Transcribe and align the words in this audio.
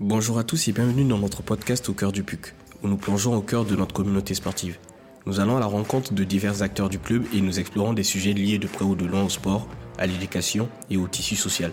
Bonjour 0.00 0.40
à 0.40 0.44
tous 0.44 0.66
et 0.66 0.72
bienvenue 0.72 1.04
dans 1.04 1.18
notre 1.18 1.44
podcast 1.44 1.88
Au 1.88 1.92
cœur 1.92 2.10
du 2.10 2.24
PUC, 2.24 2.52
où 2.82 2.88
nous 2.88 2.96
plongeons 2.96 3.36
au 3.36 3.42
cœur 3.42 3.64
de 3.64 3.76
notre 3.76 3.94
communauté 3.94 4.34
sportive. 4.34 4.76
Nous 5.24 5.38
allons 5.38 5.56
à 5.56 5.60
la 5.60 5.66
rencontre 5.66 6.14
de 6.14 6.24
divers 6.24 6.62
acteurs 6.62 6.88
du 6.88 6.98
club 6.98 7.24
et 7.32 7.40
nous 7.40 7.60
explorons 7.60 7.92
des 7.92 8.02
sujets 8.02 8.32
liés 8.32 8.58
de 8.58 8.66
près 8.66 8.84
ou 8.84 8.96
de 8.96 9.04
loin 9.04 9.22
au 9.22 9.28
sport, 9.28 9.68
à 9.96 10.08
l'éducation 10.08 10.68
et 10.90 10.96
au 10.96 11.06
tissu 11.06 11.36
social. 11.36 11.70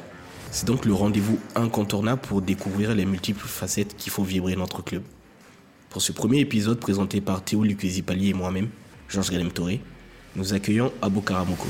C'est 0.51 0.67
donc 0.67 0.85
le 0.85 0.93
rendez-vous 0.93 1.39
incontournable 1.55 2.21
pour 2.21 2.43
découvrir 2.43 2.93
les 2.93 3.05
multiples 3.05 3.47
facettes 3.47 3.97
qui 3.97 4.11
font 4.11 4.21
vibrer 4.21 4.55
notre 4.55 4.83
club. 4.83 5.01
Pour 5.89 6.03
ce 6.03 6.11
premier 6.11 6.41
épisode 6.41 6.79
présenté 6.79 7.21
par 7.21 7.43
Théo 7.43 7.63
Lucchesi-Pali 7.63 8.29
et 8.29 8.33
moi-même, 8.35 8.69
Georges 9.09 9.31
Galem 9.31 9.51
Toré, 9.51 9.81
nous 10.35 10.53
accueillons 10.53 10.93
Abou 11.01 11.21
Karamoko. 11.21 11.67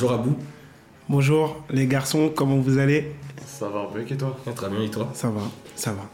Bonjour 0.00 0.18
Abou. 0.18 0.36
Bonjour 1.10 1.64
les 1.68 1.86
garçons, 1.86 2.32
comment 2.34 2.56
vous 2.56 2.78
allez? 2.78 3.12
Ça 3.46 3.68
va 3.68 3.80
un 3.80 3.84
peu 3.84 4.00
et 4.00 4.16
toi? 4.16 4.34
Très 4.56 4.70
bien 4.70 4.80
et 4.80 4.88
toi? 4.88 5.10
Ça 5.12 5.28
va, 5.28 5.42
ça 5.76 5.92
va. 5.92 6.08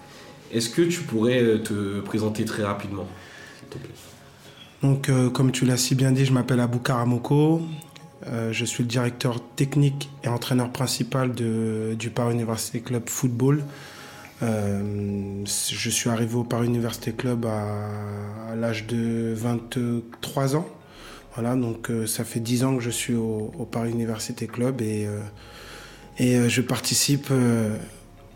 Est-ce 0.50 0.70
que 0.70 0.82
tu 0.82 1.02
pourrais 1.02 1.40
euh, 1.40 1.58
te 1.58 2.00
présenter 2.00 2.44
très 2.44 2.64
rapidement, 2.64 3.06
s'il 3.60 3.68
te 3.68 3.78
plaît? 3.78 3.94
Donc 4.82 5.08
euh, 5.08 5.30
comme 5.30 5.52
tu 5.52 5.64
l'as 5.66 5.76
si 5.76 5.94
bien 5.94 6.10
dit, 6.10 6.24
je 6.24 6.32
m'appelle 6.32 6.58
Abou 6.58 6.80
Karamoko. 6.80 7.62
Euh, 8.26 8.52
je 8.52 8.64
suis 8.64 8.82
le 8.82 8.88
directeur 8.88 9.36
technique 9.54 10.10
et 10.24 10.28
entraîneur 10.28 10.72
principal 10.72 11.32
de, 11.32 11.94
du 11.96 12.10
Paris 12.10 12.34
Université 12.34 12.80
Club 12.80 13.08
Football. 13.08 13.62
Euh, 14.42 15.44
je 15.46 15.90
suis 15.90 16.10
arrivé 16.10 16.34
au 16.34 16.42
Paris 16.42 16.66
Université 16.66 17.12
Club 17.12 17.46
à, 17.46 18.50
à 18.50 18.56
l'âge 18.56 18.88
de 18.88 19.32
23 19.36 20.56
ans. 20.56 20.66
Voilà, 21.36 21.54
donc 21.54 21.90
euh, 21.90 22.06
ça 22.06 22.24
fait 22.24 22.40
10 22.40 22.64
ans 22.64 22.76
que 22.76 22.82
je 22.82 22.88
suis 22.88 23.14
au, 23.14 23.68
Paris 23.70 23.90
Université 23.90 24.46
Club 24.46 24.80
et, 24.80 25.06
euh, 25.06 25.20
et 26.18 26.36
euh, 26.36 26.48
je 26.48 26.62
participe 26.62 27.30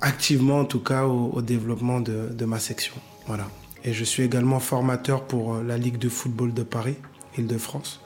activement 0.02 0.60
en 0.60 0.64
tout 0.66 0.80
cas 0.80 1.06
au, 1.06 1.40
développement 1.40 2.00
de, 2.00 2.44
ma 2.44 2.58
section. 2.58 2.94
Voilà. 3.26 3.48
Et 3.84 3.94
je 3.94 4.04
suis 4.04 4.22
également 4.22 4.60
formateur 4.60 5.24
pour 5.24 5.54
la 5.62 5.78
Ligue 5.78 5.96
de 5.96 6.10
football 6.10 6.52
de 6.52 6.62
Paris, 6.62 6.96
Île-de-France, 7.38 8.00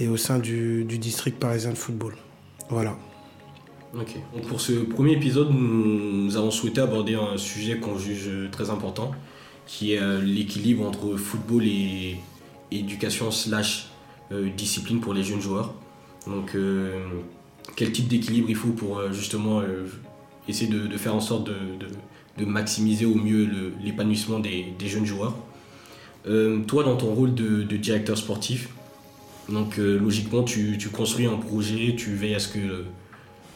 et 0.00 0.08
au 0.08 0.16
sein 0.16 0.40
du, 0.40 0.84
du 0.84 0.98
district 0.98 1.38
parisien 1.38 1.70
de 1.70 1.78
football. 1.78 2.16
Voilà. 2.70 2.96
Ok. 3.94 4.16
Donc 4.34 4.48
pour 4.48 4.60
ce 4.60 4.72
premier 4.72 5.12
épisode, 5.12 5.50
nous, 5.52 6.36
avons 6.36 6.50
souhaité 6.50 6.80
aborder 6.80 7.14
un 7.14 7.36
sujet 7.36 7.78
qu'on 7.78 7.96
juge 7.96 8.28
très 8.50 8.70
important, 8.70 9.12
qui 9.64 9.92
est 9.92 10.20
l'équilibre 10.22 10.84
entre 10.84 11.16
football 11.16 11.64
et 11.64 12.16
éducation 12.72 13.30
slash 13.30 13.92
euh, 14.30 14.50
discipline 14.50 15.00
pour 15.00 15.14
les 15.14 15.22
jeunes 15.22 15.40
joueurs. 15.40 15.72
Donc 16.26 16.54
euh, 16.54 17.02
quel 17.76 17.92
type 17.92 18.08
d'équilibre 18.08 18.50
il 18.50 18.56
faut 18.56 18.68
pour 18.68 18.98
euh, 18.98 19.10
justement 19.10 19.62
essayer 20.46 20.70
de, 20.70 20.96
faire 20.98 21.14
en 21.14 21.20
sorte 21.20 21.48
de, 21.48 22.44
maximiser 22.44 23.06
au 23.06 23.14
mieux 23.14 23.48
l'épanouissement 23.82 24.38
des, 24.38 24.74
jeunes 24.86 25.06
joueurs. 25.06 25.34
Toi, 26.24 26.84
dans 26.84 26.96
ton 26.96 27.14
rôle 27.14 27.34
de, 27.34 27.62
directeur 27.76 28.18
sportif, 28.18 28.68
donc 29.48 29.78
logiquement, 29.78 30.42
tu, 30.42 30.78
construis 30.92 31.26
un 31.26 31.36
projet, 31.36 31.94
tu 31.96 32.14
veilles 32.14 32.34
à 32.34 32.38
ce 32.38 32.48
que 32.48 32.58
euh, 32.58 32.84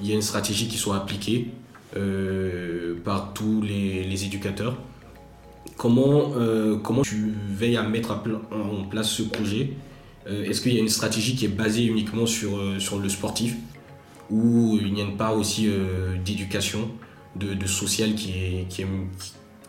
il 0.00 0.06
y 0.06 0.12
ait 0.12 0.14
une 0.14 0.22
stratégie 0.22 0.68
qui 0.68 0.78
soit 0.78 0.96
appliquée 0.96 1.48
par 3.04 3.34
tous 3.34 3.60
les, 3.60 4.24
éducateurs. 4.24 4.76
Comment, 5.76 6.32
comment 6.82 7.02
tu 7.02 7.32
veilles 7.50 7.76
à 7.76 7.82
mettre 7.82 8.12
en 8.50 8.84
place 8.84 9.10
ce 9.10 9.22
projet 9.22 9.74
Est-ce 10.26 10.60
qu'il 10.60 10.74
y 10.74 10.78
a 10.78 10.80
une 10.80 10.88
stratégie 10.88 11.34
qui 11.34 11.46
est 11.46 11.48
basée 11.48 11.84
uniquement 11.84 12.26
sur, 12.26 12.56
euh, 12.56 12.78
sur 12.78 12.98
le 12.98 13.08
sportif 13.08 13.56
ou 14.30 14.78
il 14.80 14.96
y 14.96 15.00
a 15.00 15.04
une 15.04 15.16
part 15.16 15.36
aussi 15.36 15.66
euh, 15.68 16.16
d'éducation, 16.24 16.90
de, 17.36 17.54
de 17.54 17.66
social 17.66 18.10
est, 18.10 18.86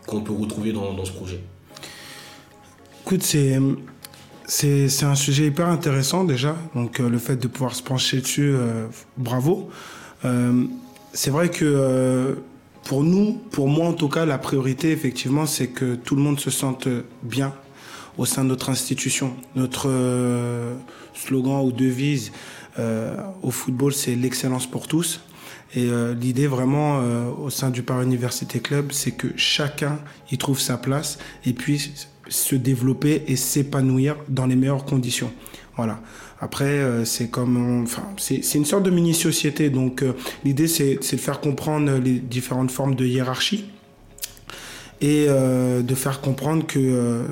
qu'on 0.06 0.22
peut 0.22 0.34
retrouver 0.34 0.72
dans, 0.72 0.94
dans 0.94 1.06
ce 1.06 1.12
projet? 1.12 1.40
Écoute, 3.02 3.24
c'est 3.24 3.58
un 5.03 5.16
sujet 5.16 5.47
hyper 5.47 5.68
intéressant 5.68 6.24
déjà. 6.24 6.56
Donc 6.75 7.00
euh, 7.00 7.09
le 7.09 7.18
fait 7.18 7.36
de 7.36 7.47
pouvoir 7.47 7.74
se 7.75 7.84
pencher 7.84 8.22
dessus, 8.22 8.53
euh, 8.53 8.88
bravo. 9.18 9.69
Euh, 10.24 10.66
c'est 11.13 11.31
vrai 11.31 11.50
que 11.50 11.66
euh, 11.66 12.36
pour 12.84 13.03
nous, 13.03 13.34
pour 13.52 13.68
moi 13.68 13.88
en 13.88 13.94
tout 13.94 14.09
cas, 14.09 14.25
la 14.25 14.38
priorité 14.38 14.92
effectivement, 14.92 15.46
c'est 15.46 15.68
que 15.68 15.96
tout 15.96 16.16
le 16.16 16.22
monde 16.22 16.40
se 16.40 16.52
sente 16.52 16.88
bien 17.24 17.53
au 18.18 18.25
sein 18.25 18.44
de 18.44 18.50
notre 18.50 18.69
institution. 18.69 19.34
Notre 19.56 19.90
euh, 19.90 20.75
slogan 21.13 21.66
ou 21.66 21.72
devise 21.72 22.31
euh, 22.79 23.18
au 23.41 23.51
football, 23.51 23.94
c'est 23.94 24.16
l'excellence 24.16 24.68
pour 24.68 24.88
tous. 24.88 25.22
Et 25.75 25.85
euh, 25.85 26.13
l'idée 26.13 26.47
vraiment 26.47 27.00
euh, 27.01 27.29
au 27.29 27.50
sein 27.50 27.72
du 27.72 27.81
Paris 27.81 28.06
Université 28.06 28.59
Club, 28.59 28.91
c'est 28.91 29.12
que 29.12 29.28
chacun 29.35 30.00
y 30.31 30.38
trouve 30.38 30.59
sa 30.59 30.78
place 30.78 31.18
et 31.46 31.53
puisse 31.53 32.07
se 32.29 32.56
développer 32.56 33.24
et 33.28 33.35
s'épanouir 33.35 34.16
dans 34.30 34.45
les 34.45 34.56
meilleures 34.56 34.85
conditions. 34.85 35.31
Voilà. 35.75 36.00
Après, 36.40 36.66
euh, 36.66 37.06
c'est 37.06 37.30
comme, 37.30 37.84
enfin, 37.84 38.03
c'est 38.18 38.56
une 38.56 38.66
sorte 38.66 38.84
de 38.84 38.91
mini-société. 38.91 39.69
Donc, 39.69 40.03
euh, 40.03 40.13
l'idée, 40.44 40.68
c'est 40.68 41.00
c'est 41.01 41.16
de 41.16 41.22
faire 41.22 41.40
comprendre 41.40 41.91
les 41.97 42.19
différentes 42.19 42.69
formes 42.69 42.95
de 42.95 43.06
hiérarchie 43.06 43.66
et 45.01 45.25
euh, 45.28 45.81
de 45.81 45.95
faire 45.95 46.22
comprendre 46.22 46.66
que 46.68 46.80
euh, 46.80 47.28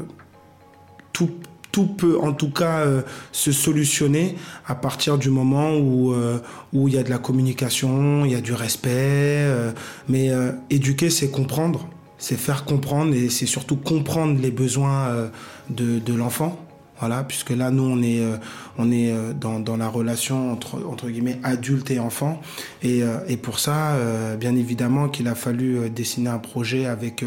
tout, 1.14 1.30
tout 1.72 1.86
peut 1.86 2.20
en 2.20 2.34
tout 2.34 2.52
cas 2.52 2.80
euh, 2.80 3.02
se 3.32 3.52
solutionner 3.52 4.36
à 4.68 4.76
partir 4.76 5.18
du 5.18 5.30
moment 5.30 5.76
où 5.76 6.14
euh, 6.14 6.40
où 6.74 6.88
il 6.88 6.94
y 6.94 6.98
a 6.98 7.04
de 7.04 7.10
la 7.10 7.18
communication, 7.18 8.26
il 8.26 8.32
y 8.32 8.36
a 8.36 8.42
du 8.42 8.54
respect. 8.54 8.90
euh, 8.92 9.72
mais 10.10 10.32
éduquer, 10.70 11.10
c'est 11.10 11.32
comprendre, 11.32 11.88
c'est 12.18 12.38
faire 12.38 12.66
comprendre 12.66 13.14
et 13.14 13.30
c'est 13.30 13.46
surtout 13.46 13.78
comprendre 13.78 14.40
les 14.42 14.52
besoins 14.52 15.30
de, 15.70 16.00
de 16.00 16.14
l'enfant. 16.14 16.60
Voilà, 17.02 17.24
puisque 17.24 17.50
là, 17.50 17.72
nous, 17.72 17.84
on 17.84 18.04
est, 18.04 18.22
euh, 18.22 18.38
on 18.78 18.92
est 18.92 19.12
euh, 19.12 19.34
dans, 19.34 19.60
dans 19.60 19.76
la 19.76 19.88
relation 19.88 20.52
entre, 20.52 20.86
entre 20.86 21.10
guillemets 21.10 21.40
adulte 21.42 21.90
et 21.90 22.00
enfant. 22.00 22.40
Et, 22.84 23.02
euh, 23.02 23.18
et 23.28 23.38
pour 23.38 23.58
ça, 23.58 23.98
bien 24.40 24.56
évidemment 24.56 25.10
qu'il 25.10 25.28
a 25.28 25.34
fallu 25.34 25.90
dessiner 25.90 26.30
un 26.30 26.38
projet 26.38 26.86
avec 26.86 27.26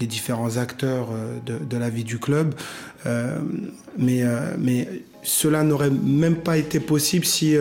les 0.00 0.06
différents 0.08 0.56
acteurs 0.56 1.08
de, 1.46 1.58
de 1.58 1.76
la 1.76 1.88
vie 1.88 2.02
du 2.02 2.18
club. 2.18 2.54
Mais, 3.98 4.22
mais 4.58 4.88
cela 5.22 5.62
n'aurait 5.62 5.90
même 5.90 6.36
pas 6.36 6.58
été 6.58 6.80
possible 6.80 7.24
si 7.24 7.54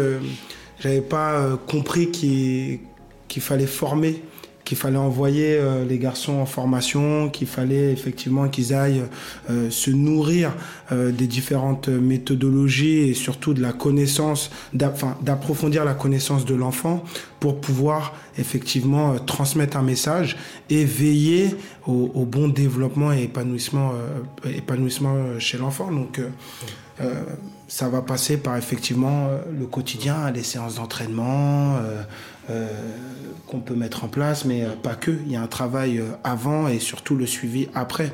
j'avais 0.80 1.02
pas 1.02 1.58
compris 1.68 2.10
qu'il 2.12 3.42
fallait 3.42 3.68
former, 3.68 4.24
qu'il 4.72 4.78
fallait 4.78 4.96
envoyer 4.96 5.58
euh, 5.58 5.84
les 5.84 5.98
garçons 5.98 6.36
en 6.36 6.46
formation, 6.46 7.30
qu'il 7.30 7.48
fallait 7.48 7.92
effectivement 7.92 8.48
qu'ils 8.48 8.74
aillent 8.74 9.04
euh, 9.50 9.70
se 9.70 9.92
nourrir 9.92 10.54
euh, 10.94 11.12
des 11.12 11.28
différentes 11.28 11.90
méthodologies 11.90 13.10
et 13.10 13.14
surtout 13.14 13.54
de 13.54 13.62
la 13.62 13.74
connaissance, 13.74 14.50
d'approfondir 14.72 15.84
la 15.84 15.94
connaissance 15.94 16.46
de 16.46 16.56
l'enfant 16.56 17.04
pour 17.42 17.60
pouvoir 17.60 18.14
effectivement 18.38 19.20
transmettre 19.20 19.76
un 19.76 19.82
message 19.82 20.38
et 20.70 20.86
veiller 20.86 21.54
au, 21.86 22.24
bon 22.24 22.48
développement 22.48 23.12
et 23.12 23.24
épanouissement, 23.24 23.92
épanouissement 24.46 25.38
chez 25.40 25.58
l'enfant. 25.58 25.92
Donc, 25.92 26.22
ça 27.68 27.90
va 27.90 28.04
passer 28.04 28.38
par 28.38 28.56
effectivement 28.58 29.28
le 29.60 29.66
quotidien, 29.66 30.30
les 30.32 30.44
séances 30.44 30.76
d'entraînement 30.76 31.80
qu'on 33.48 33.60
peut 33.60 33.76
mettre 33.76 34.04
en 34.04 34.08
place, 34.08 34.46
mais 34.46 34.64
euh, 34.64 34.70
pas 34.82 34.96
que. 34.96 35.12
Il 35.26 35.32
y 35.32 35.36
a 35.36 35.42
un 35.42 35.48
travail 35.48 36.00
euh, 36.00 36.12
avant 36.24 36.68
et 36.68 36.80
surtout 36.80 37.16
le 37.16 37.26
suivi 37.26 37.68
après. 37.74 38.14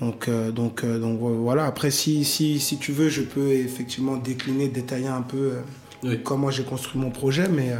Donc, 0.00 0.28
euh, 0.28 0.50
donc, 0.50 0.82
euh, 0.82 0.98
donc 0.98 1.20
euh, 1.20 1.36
voilà. 1.36 1.66
Après, 1.66 1.90
si, 1.90 2.24
si, 2.24 2.58
si 2.58 2.78
tu 2.78 2.92
veux, 2.92 3.08
je 3.08 3.22
peux 3.22 3.50
effectivement 3.52 4.16
décliner, 4.16 4.68
détailler 4.68 5.08
un 5.08 5.22
peu 5.22 5.36
euh, 5.36 5.60
Oui. 6.02 6.20
comment 6.22 6.50
j'ai 6.50 6.64
construit 6.64 7.00
mon 7.00 7.10
projet, 7.10 7.48
mais, 7.48 7.72
euh, 7.72 7.76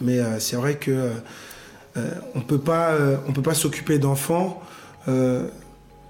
mais 0.00 0.18
euh, 0.20 0.38
c'est 0.38 0.56
vrai 0.56 0.76
que 0.76 0.90
euh, 0.90 1.10
euh, 1.96 2.10
on 2.34 2.40
peut 2.40 2.58
pas, 2.60 2.92
euh, 2.92 3.16
on 3.28 3.32
peut 3.32 3.42
pas 3.42 3.54
s'occuper 3.54 3.98
d'enfants 3.98 4.62
euh, 5.08 5.48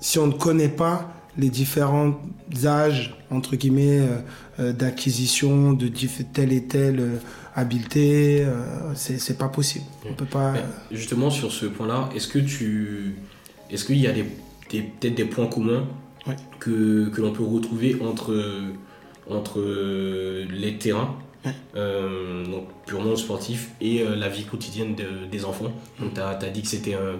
si 0.00 0.18
on 0.18 0.26
ne 0.26 0.32
connaît 0.32 0.68
pas 0.68 1.13
les 1.38 1.48
différents 1.50 2.20
âges 2.64 3.16
entre 3.30 3.56
guillemets 3.56 4.00
euh, 4.00 4.18
euh, 4.60 4.72
d'acquisition 4.72 5.72
de 5.72 5.88
telle 6.32 6.52
et 6.52 6.64
telle 6.64 7.00
euh, 7.00 7.16
habileté. 7.54 8.44
euh, 8.44 8.94
c'est 8.94 9.38
pas 9.38 9.48
possible. 9.48 9.84
On 10.08 10.14
peut 10.14 10.24
pas. 10.26 10.52
Mais 10.52 10.62
justement, 10.92 11.30
sur 11.30 11.50
ce 11.52 11.66
point-là, 11.66 12.08
est-ce 12.14 12.28
que 12.28 12.38
tu. 12.38 13.16
Est-ce 13.70 13.84
qu'il 13.84 13.98
y 13.98 14.06
a 14.06 14.12
des, 14.12 14.24
des- 14.70 14.82
peut-être 14.82 15.14
des 15.14 15.24
points 15.24 15.46
communs 15.46 15.84
Ouais. 16.26 16.36
que, 16.58 17.08
que 17.10 17.20
l'on 17.20 17.32
peut 17.32 17.42
retrouver 17.44 17.98
entre, 18.00 18.34
entre 19.28 19.60
les 20.50 20.78
terrains, 20.78 21.16
euh, 21.76 22.44
donc 22.46 22.64
purement 22.86 23.14
sportifs, 23.16 23.70
et 23.80 24.00
euh, 24.02 24.16
la 24.16 24.28
vie 24.30 24.44
quotidienne 24.44 24.94
de- 24.94 25.26
des 25.30 25.44
enfants? 25.44 25.72
Donc, 26.00 26.14
tu 26.14 26.20
as, 26.20 26.34
dit 26.50 26.62
que 26.62 26.68
c'était 26.68 26.94
un- 26.94 27.18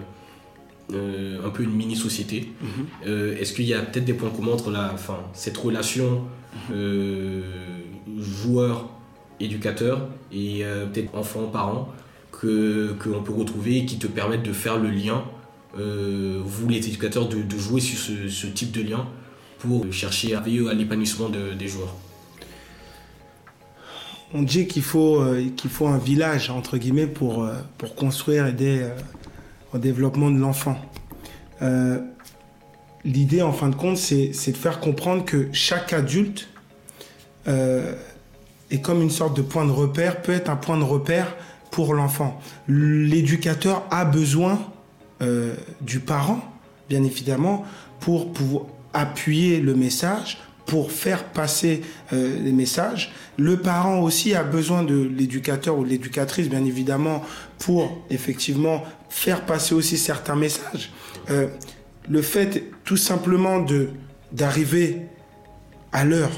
un 0.93 1.49
peu 1.49 1.63
une 1.63 1.73
mini-société. 1.73 2.51
Mhm. 2.61 2.85
Est-ce 3.39 3.53
qu'il 3.53 3.65
y 3.65 3.73
a 3.73 3.81
peut-être 3.81 4.05
des 4.05 4.13
points 4.13 4.29
communs 4.29 4.51
entre 4.53 4.69
la, 4.71 4.91
enfin, 4.93 5.17
cette 5.33 5.57
relation 5.57 6.23
joueur-éducateur 8.17 10.07
et 10.31 10.63
peut-être 10.93 11.15
enfant-parent 11.15 11.91
qu'on 12.31 13.23
peut 13.23 13.33
retrouver 13.35 13.77
et 13.77 13.85
qui 13.85 13.97
te 13.97 14.07
permettent 14.07 14.43
de 14.43 14.53
faire 14.53 14.77
le 14.77 14.91
lien, 14.91 15.23
vous 15.75 16.69
les 16.69 16.87
éducateurs, 16.87 17.27
de, 17.29 17.57
jouer 17.57 17.81
sur 17.81 17.97
ce, 17.97 18.47
type 18.47 18.71
de 18.71 18.83
lien 18.83 19.07
pour 19.57 19.91
chercher 19.91 20.35
à 20.35 20.39
veiller 20.39 20.69
à 20.69 20.73
l'épanouissement 20.73 21.29
des 21.29 21.67
joueurs? 21.67 21.95
On 24.33 24.41
dit 24.41 24.67
qu'il 24.67 24.83
faut, 24.83 25.21
euh, 25.21 25.45
qu'il 25.55 25.69
faut 25.69 25.87
un 25.87 25.97
village, 25.97 26.49
entre 26.49 26.77
guillemets, 26.77 27.07
pour, 27.07 27.43
euh, 27.43 27.53
pour 27.77 27.95
construire 27.95 28.47
et 28.47 28.49
aider 28.49 28.79
euh, 28.81 28.89
au 29.75 29.77
développement 29.77 30.31
de 30.31 30.39
l'enfant. 30.39 30.77
L'idée, 33.03 33.41
en 33.41 33.51
fin 33.51 33.69
de 33.69 33.75
compte, 33.75 33.97
c'est, 33.97 34.29
de 34.29 34.57
faire 34.57 34.79
comprendre 34.79 35.25
que 35.25 35.49
chaque 35.51 35.93
adulte 35.93 36.47
est 37.45 38.81
comme 38.81 39.01
une 39.01 39.11
sorte 39.11 39.37
de 39.37 39.41
point 39.41 39.65
de 39.65 39.71
repère, 39.71 40.21
peut 40.21 40.31
être 40.31 40.49
un 40.49 40.55
point 40.55 40.77
de 40.77 40.83
repère 40.83 41.35
pour 41.71 41.93
l'enfant. 41.93 42.39
L'éducateur 42.67 43.83
a 43.91 44.05
besoin 44.05 44.59
du 45.81 45.99
parent, 45.99 46.41
bien 46.89 47.03
évidemment, 47.03 47.65
pour 47.99 48.33
pouvoir 48.33 48.65
appuyer 48.95 49.59
le 49.59 49.75
message, 49.75 50.39
pour 50.65 50.91
faire 50.91 51.25
passer 51.25 51.81
euh, 52.13 52.39
les 52.41 52.51
messages. 52.51 53.13
Le 53.37 53.57
parent 53.57 53.99
aussi 53.99 54.33
a 54.33 54.43
besoin 54.43 54.83
de 54.83 54.95
l'éducateur 54.95 55.77
ou 55.77 55.83
de 55.83 55.89
l'éducatrice, 55.89 56.49
bien 56.49 56.65
évidemment, 56.65 57.21
pour 57.59 58.01
effectivement 58.09 58.83
faire 59.09 59.45
passer 59.45 59.73
aussi 59.75 59.97
certains 59.97 60.35
messages. 60.35 60.91
Euh, 61.29 61.47
le 62.09 62.21
fait 62.21 62.71
tout 62.83 62.97
simplement 62.97 63.59
de 63.59 63.89
d'arriver 64.31 65.01
à 65.91 66.03
l'heure 66.03 66.31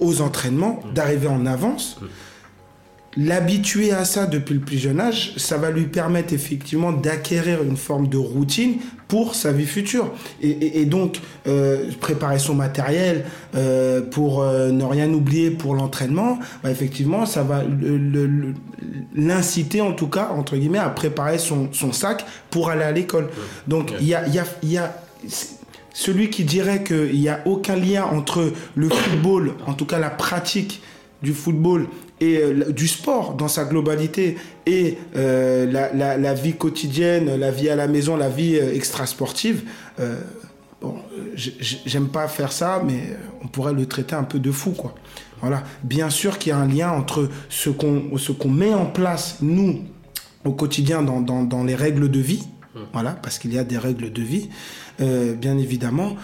aux 0.00 0.20
entraînements, 0.20 0.80
d'arriver 0.94 1.28
en 1.28 1.44
avance, 1.44 2.00
l'habituer 3.16 3.92
à 3.92 4.04
ça 4.04 4.26
depuis 4.26 4.54
le 4.54 4.60
plus 4.60 4.78
jeune 4.78 5.00
âge, 5.00 5.34
ça 5.36 5.58
va 5.58 5.70
lui 5.70 5.84
permettre 5.84 6.32
effectivement 6.32 6.92
d'acquérir 6.92 7.62
une 7.62 7.76
forme 7.76 8.08
de 8.08 8.16
routine 8.16 8.78
pour 9.12 9.34
sa 9.34 9.52
vie 9.52 9.66
future. 9.66 10.10
Et, 10.40 10.86
donc, 10.86 11.20
euh, 11.46 11.90
préparer 12.00 12.38
son 12.38 12.54
matériel 12.54 13.26
euh, 13.54 14.00
pour 14.00 14.40
euh, 14.40 14.70
ne 14.70 14.84
rien 14.84 15.12
oublier 15.12 15.50
pour 15.50 15.74
l'entraînement, 15.74 16.38
bah, 16.62 16.70
effectivement, 16.70 17.26
ça 17.26 17.42
va 17.42 17.62
l'inciter 19.14 19.82
en 19.82 19.92
tout 19.92 20.06
cas, 20.06 20.30
entre 20.34 20.56
guillemets, 20.56 20.78
à 20.78 20.88
préparer 20.88 21.36
son, 21.36 21.68
sac 21.92 22.24
pour 22.48 22.70
aller 22.70 22.84
à 22.84 22.92
l'école. 22.92 23.28
Donc, 23.68 23.92
il 24.00 24.06
y 24.06 24.14
a, 24.14 24.26
y 24.62 24.78
a 24.78 24.96
celui 25.92 26.30
qui 26.30 26.44
dirait 26.44 26.82
qu'il 26.82 27.20
n'y 27.20 27.28
a 27.28 27.42
aucun 27.44 27.76
lien 27.76 28.04
entre 28.04 28.50
le 28.76 28.88
football, 28.88 29.52
en 29.66 29.74
tout 29.74 29.84
cas 29.84 29.98
la 29.98 30.08
pratique 30.08 30.80
du 31.22 31.34
football 31.34 31.86
et 32.22 32.38
euh, 32.38 32.72
du 32.72 32.86
sport 32.86 33.34
dans 33.34 33.48
sa 33.48 33.64
globalité 33.64 34.36
et 34.64 34.96
euh, 35.16 35.66
la, 35.92 36.34
vie 36.34 36.54
quotidienne, 36.54 37.34
la 37.34 37.50
vie 37.50 37.68
à 37.68 37.74
la 37.74 37.88
maison, 37.88 38.16
la 38.16 38.28
vie 38.28 38.56
euh, 38.56 38.74
extrasportive, 38.74 39.64
bon, 40.80 40.96
j'aime 41.34 42.08
pas 42.08 42.28
faire 42.28 42.52
ça, 42.52 42.82
mais 42.86 43.16
on 43.42 43.48
pourrait 43.48 43.72
le 43.72 43.86
traiter 43.86 44.14
un 44.14 44.22
peu 44.22 44.38
de 44.38 44.52
fou, 44.52 44.70
quoi. 44.70 44.94
Voilà. 45.40 45.64
Bien 45.82 46.08
sûr 46.10 46.38
qu'il 46.38 46.50
y 46.50 46.52
a 46.52 46.58
un 46.58 46.68
lien 46.68 46.92
entre 46.92 47.28
ce 47.48 47.68
qu'on 47.68 48.16
ce 48.16 48.30
qu'on 48.30 48.48
met 48.48 48.72
en 48.72 48.86
place, 48.86 49.38
nous, 49.42 49.80
au 50.44 50.52
quotidien, 50.52 51.02
dans, 51.02 51.20
dans, 51.20 51.64
les 51.64 51.74
règles 51.74 52.08
de 52.08 52.20
vie, 52.20 52.44
voilà, 52.92 53.10
parce 53.10 53.38
qu'il 53.38 53.52
y 53.52 53.58
a 53.58 53.64
des 53.64 53.78
règles 53.78 54.12
de 54.12 54.22
vie, 54.22 54.50
bien 54.98 55.58
évidemment, 55.58 56.16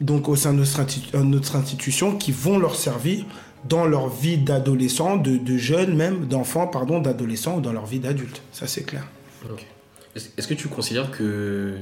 donc 0.00 0.28
au 0.28 0.36
sein 0.36 0.54
de 0.54 1.22
notre 1.22 1.56
institution, 1.56 2.16
qui 2.16 2.30
vont 2.30 2.58
leur 2.58 2.76
servir 2.76 3.24
dans 3.64 3.86
leur 3.86 4.08
vie 4.08 4.38
d'adolescent, 4.38 5.16
de, 5.16 5.36
de 5.36 5.56
jeunes 5.56 5.94
même, 5.94 6.26
d'enfants, 6.26 6.66
pardon, 6.66 7.00
d'adolescents 7.00 7.58
ou 7.58 7.60
dans 7.60 7.72
leur 7.72 7.86
vie 7.86 8.00
d'adulte. 8.00 8.42
Ça, 8.52 8.66
c'est 8.66 8.84
clair. 8.84 9.06
Est-ce 10.14 10.48
que 10.48 10.54
tu 10.54 10.68
considères 10.68 11.10
que 11.10 11.76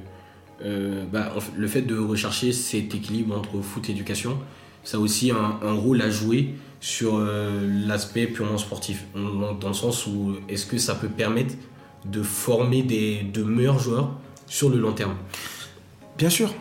euh, 0.64 1.04
bah, 1.12 1.32
le 1.56 1.69
fait 1.69 1.82
de 1.82 1.96
rechercher 1.96 2.52
cet 2.52 2.94
équilibre 2.94 3.36
entre 3.36 3.60
foot 3.60 3.88
et 3.88 3.92
éducation, 3.92 4.38
ça 4.84 4.96
a 4.96 5.00
aussi 5.00 5.30
un, 5.30 5.58
un 5.62 5.72
rôle 5.72 6.02
à 6.02 6.10
jouer 6.10 6.54
sur 6.80 7.16
euh, 7.16 7.69
l'aspect 7.86 8.26
purement 8.26 8.58
sportif? 8.58 9.04
Dans 9.14 9.69
le 9.69 9.75
sens 9.75 10.06
où 10.06 10.36
est-ce 10.48 10.66
que 10.66 10.78
ça 10.78 10.94
peut 10.94 11.08
permettre 11.08 11.54
de 12.04 12.22
former 12.22 12.82
des, 12.82 13.22
de 13.22 13.42
meilleurs 13.42 13.78
joueurs 13.78 14.12
sur 14.46 14.69
le 14.69 14.78
long 14.78 14.92
terme? 14.92 15.14
Bien 16.16 16.30
sûr, 16.30 16.52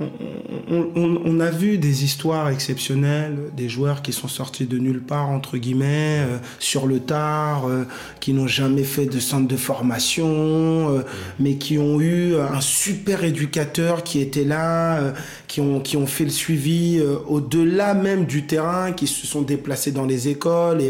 on, 0.00 1.40
a 1.40 1.50
vu 1.50 1.78
des 1.78 2.04
histoires 2.04 2.48
exceptionnelles, 2.48 3.36
des 3.56 3.68
joueurs 3.68 4.02
qui 4.02 4.12
sont 4.12 4.26
sortis 4.26 4.66
de 4.66 4.78
nulle 4.78 5.00
part, 5.00 5.28
entre 5.28 5.56
guillemets, 5.56 6.24
euh, 6.26 6.38
sur 6.58 6.86
le 6.86 6.98
tard, 6.98 7.68
euh, 7.68 7.84
qui 8.18 8.32
n'ont 8.32 8.48
jamais 8.48 8.82
fait 8.82 9.06
de 9.06 9.20
centre 9.20 9.46
de 9.46 9.56
formation, 9.56 10.26
euh, 10.26 11.02
mais 11.38 11.56
qui 11.56 11.78
ont 11.78 12.00
eu 12.00 12.34
un 12.36 12.60
super 12.60 13.22
éducateur 13.22 14.02
qui 14.02 14.20
était 14.20 14.44
là, 14.44 15.14
qui, 15.46 15.60
ont, 15.60 15.78
qui 15.78 15.96
ont 15.96 16.08
fait 16.08 16.24
le 16.24 16.30
suivi 16.30 17.00
au-delà 17.28 17.94
même 17.94 18.24
du 18.24 18.46
terrain, 18.46 18.92
qui 18.92 19.06
se 19.06 19.26
sont 19.26 19.42
déplacés 19.42 19.92
dans 19.92 20.06
les 20.06 20.28
écoles 20.28 20.82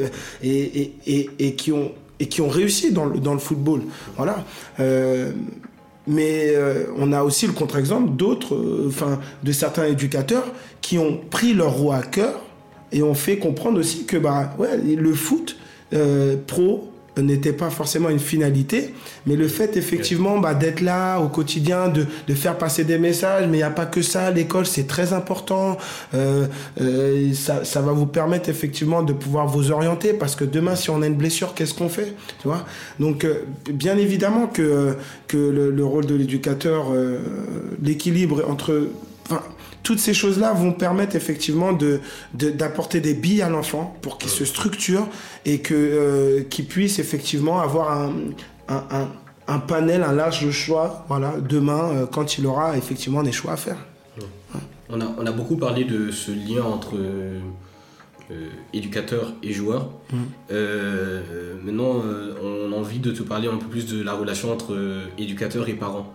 et, 0.42 0.92
et, 1.06 1.54
qui, 1.54 1.72
ont, 1.72 1.92
et 2.20 2.26
qui 2.26 2.40
ont 2.40 2.48
réussi 2.48 2.92
dans 2.92 3.04
le, 3.04 3.18
dans 3.18 3.34
le 3.34 3.38
football. 3.38 3.82
Voilà. 4.16 4.44
Mais 6.06 6.54
euh, 6.54 6.86
on 6.98 7.12
a 7.12 7.22
aussi 7.22 7.46
le 7.46 7.52
contre-exemple 7.52 8.12
d'autres, 8.12 8.54
euh, 8.54 8.88
enfin, 8.88 9.20
de 9.42 9.52
certains 9.52 9.86
éducateurs 9.86 10.46
qui 10.82 10.98
ont 10.98 11.18
pris 11.30 11.54
leur 11.54 11.74
rôle 11.74 11.94
à 11.94 12.02
cœur 12.02 12.40
et 12.92 13.02
ont 13.02 13.14
fait 13.14 13.38
comprendre 13.38 13.78
aussi 13.78 14.04
que 14.04 14.16
bah, 14.16 14.54
ouais, 14.58 14.76
le 14.76 15.14
foot 15.14 15.56
euh, 15.94 16.36
pro 16.46 16.90
n'était 17.22 17.52
pas 17.52 17.70
forcément 17.70 18.08
une 18.08 18.18
finalité, 18.18 18.94
mais 19.26 19.36
le 19.36 19.48
fait 19.48 19.76
effectivement 19.76 20.38
bah, 20.38 20.54
d'être 20.54 20.80
là 20.80 21.18
au 21.18 21.28
quotidien, 21.28 21.88
de, 21.88 22.06
de, 22.26 22.34
faire 22.34 22.58
passer 22.58 22.84
des 22.84 22.98
messages, 22.98 23.46
mais 23.46 23.58
il 23.58 23.60
n'y 23.60 23.62
a 23.62 23.70
pas 23.70 23.86
que 23.86 24.02
ça, 24.02 24.30
l'école 24.30 24.66
c'est 24.66 24.86
très 24.86 25.12
important, 25.12 25.78
euh, 26.14 26.46
euh, 26.80 27.32
ça, 27.34 27.64
ça, 27.64 27.80
va 27.80 27.92
vous 27.92 28.06
permettre 28.06 28.48
effectivement 28.48 29.02
de 29.02 29.12
pouvoir 29.12 29.46
vous 29.46 29.70
orienter, 29.70 30.12
parce 30.12 30.34
que 30.34 30.44
demain 30.44 30.74
si 30.74 30.90
on 30.90 31.02
a 31.02 31.06
une 31.06 31.14
blessure, 31.14 31.54
qu'est-ce 31.54 31.74
qu'on 31.74 31.88
fait 31.88 32.14
tu 32.40 32.48
vois? 32.48 32.64
Donc 32.98 33.24
euh, 33.24 33.44
bien 33.70 33.96
évidemment 33.96 34.46
que, 34.46 34.96
que 35.28 35.36
le, 35.36 35.70
le 35.70 35.84
rôle 35.84 36.06
de 36.06 36.14
l'éducateur, 36.14 36.86
euh, 36.92 37.18
l'équilibre 37.82 38.44
entre... 38.48 38.88
Enfin, 39.26 39.42
toutes 39.84 40.00
ces 40.00 40.14
choses-là 40.14 40.52
vont 40.54 40.72
permettre 40.72 41.14
effectivement 41.14 41.72
de, 41.72 42.00
d'apporter 42.32 43.00
des 43.00 43.14
billes 43.14 43.42
à 43.42 43.50
l'enfant 43.50 43.96
pour 44.02 44.18
qu'il 44.18 44.30
se 44.30 44.44
structure 44.44 45.06
et 45.44 45.60
que, 45.60 45.74
euh, 45.74 46.42
qu'il 46.42 46.64
puisse 46.64 46.98
effectivement 46.98 47.60
avoir 47.60 47.92
un, 47.92 48.14
un, 48.68 49.08
un, 49.46 49.58
panel, 49.58 50.02
un 50.02 50.12
large 50.12 50.50
choix 50.50 51.04
voilà, 51.08 51.34
demain 51.38 51.90
euh, 51.90 52.06
quand 52.06 52.38
il 52.38 52.46
aura 52.46 52.76
effectivement 52.76 53.22
des 53.22 53.30
choix 53.30 53.52
à 53.52 53.56
faire. 53.56 53.76
On, 54.90 55.00
a, 55.00 55.06
on 55.18 55.26
a 55.26 55.32
beaucoup 55.32 55.56
parlé 55.56 55.84
de 55.84 56.10
ce 56.10 56.30
lien 56.30 56.62
entre 56.62 56.96
euh, 56.96 57.40
éducateur 58.72 59.34
et 59.42 59.52
joueur. 59.52 59.90
Mmh. 60.12 60.16
maintenant, 61.64 62.02
on 62.42 62.72
a 62.72 62.76
envie 62.76 63.00
de 63.00 63.10
te 63.10 63.22
parler 63.22 63.48
un 63.48 63.56
peu 63.56 63.66
plus 63.66 63.86
de 63.86 64.02
la 64.02 64.14
relation 64.14 64.50
entre 64.50 64.76
éducateur 65.18 65.68
et 65.68 65.74
parent. 65.74 66.12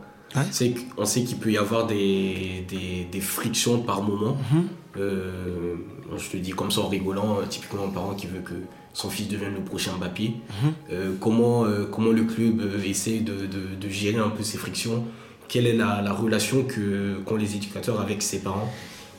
C'est 0.51 0.73
on 0.97 1.05
sait 1.05 1.23
qu'il 1.23 1.37
peut 1.37 1.51
y 1.51 1.57
avoir 1.57 1.87
des, 1.87 2.65
des, 3.11 3.21
frictions 3.21 3.79
par 3.79 4.01
moment. 4.01 4.37
Mhm. 4.51 4.67
Euh, 4.97 5.75
je 6.17 6.29
te 6.29 6.37
dis 6.37 6.51
comme 6.51 6.71
ça 6.71 6.81
en 6.81 6.87
rigolant, 6.87 7.39
euh, 7.39 7.45
typiquement 7.47 7.85
un 7.85 7.89
parent 7.89 8.13
qui 8.13 8.27
veut 8.27 8.39
que 8.39 8.53
son 8.93 9.09
fils 9.09 9.27
devienne 9.27 9.53
le 9.53 9.61
prochain 9.61 9.91
Mbappé. 9.97 10.33
Mhm. 10.63 10.73
Euh, 10.91 11.11
comment, 11.19 11.65
comment 11.91 12.11
le 12.11 12.23
club 12.23 12.61
essaie 12.85 13.19
de, 13.19 13.45
de, 13.45 13.89
gérer 13.89 14.19
un 14.19 14.29
peu 14.29 14.43
ces 14.43 14.57
frictions? 14.57 15.03
Quelle 15.47 15.65
est 15.65 15.75
la, 15.75 16.01
la 16.01 16.13
relation 16.13 16.63
qu'ont 16.63 17.35
les 17.35 17.55
éducateurs 17.55 17.99
avec 17.99 18.21
ses 18.21 18.39
parents? 18.39 18.71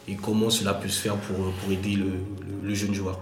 Et 0.08 0.14
comment 0.14 0.50
cela 0.50 0.74
peut 0.74 0.88
se 0.88 1.00
faire 1.00 1.16
pour, 1.16 1.36
pour 1.36 1.72
aider 1.72 1.94
le, 1.94 2.12
le 2.62 2.74
jeune 2.74 2.94
joueur? 2.94 3.20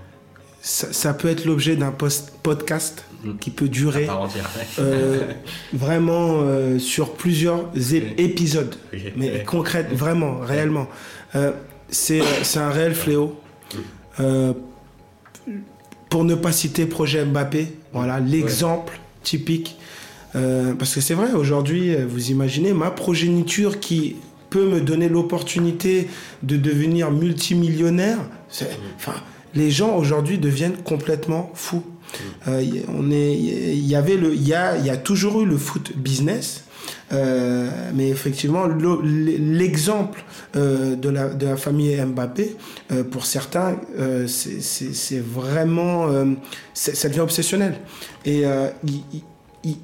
Ça, 0.61 1.15
peut 1.15 1.29
être 1.29 1.45
l'objet 1.45 1.77
d'un 1.77 1.95
podcast. 2.43 3.05
Qui 3.41 3.51
peut 3.51 3.69
durer 3.69 4.09
euh, 4.79 5.33
vraiment 5.73 6.41
euh, 6.41 6.79
sur 6.79 7.15
plusieurs 7.15 7.69
épisodes, 8.17 8.77
mais 9.17 9.45
concrètement, 9.45 9.97
vraiment, 9.97 10.39
réellement. 10.41 10.87
Euh, 11.35 11.53
c'est 11.91 12.23
un 12.57 12.71
réel 12.71 12.95
fléau. 12.95 13.37
Mm. 14.19 14.53
pour 16.11 16.25
ne 16.25 16.35
pas 16.35 16.51
citer 16.51 16.87
projet 16.87 17.25
Mbappé, 17.25 17.69
voilà 17.93 18.19
l'exemple 18.19 18.99
typique. 19.23 19.79
parce 20.33 20.95
que 20.95 21.01
c'est 21.01 21.15
vrai, 21.15 21.33
aujourd'hui, 21.33 21.95
vous 21.97 22.31
imaginez 22.31 22.73
ma 22.73 22.91
progéniture 22.91 23.79
qui 23.79 24.17
peut 24.51 24.67
me 24.67 24.81
donner 24.81 25.09
l'opportunité 25.09 26.09
de 26.43 26.57
devenir 26.57 27.13
multimillionnaire. 27.13 28.19
Mm. 28.19 28.65
Enfin, 28.97 29.15
les 29.55 29.71
gens 29.71 29.97
aujourd'hui 29.97 30.39
deviennent 30.39 30.77
complètement 30.79 31.53
fous. 31.55 31.85
Euh, 32.49 32.65
on 32.89 33.11
est, 33.11 33.35
il 33.35 33.87
y 33.87 33.95
avait 33.97 34.17
le, 34.17 34.35
il 34.35 34.47
y 34.47 34.55
a, 34.55 34.77
y 34.79 34.91
a 34.91 34.97
toujours 34.97 35.41
eu 35.43 35.47
le 35.47 35.57
foot 35.57 35.93
business. 35.97 36.65
Euh, 37.13 37.69
mais 37.95 38.09
effectivement, 38.09 38.67
le- 38.67 39.01
l'exemple 39.03 40.23
euh, 40.57 40.95
de, 40.95 41.09
la, 41.09 41.29
de 41.29 41.47
la 41.47 41.57
famille 41.57 41.97
Mbappé, 41.97 42.57
pour 43.11 43.27
certains, 43.27 43.77
c'est- 44.27 45.21
vraiment. 45.21 46.09
ça 46.75 47.09
devient 47.09 47.21
obsessionnel. 47.21 47.75
Et 48.25 48.45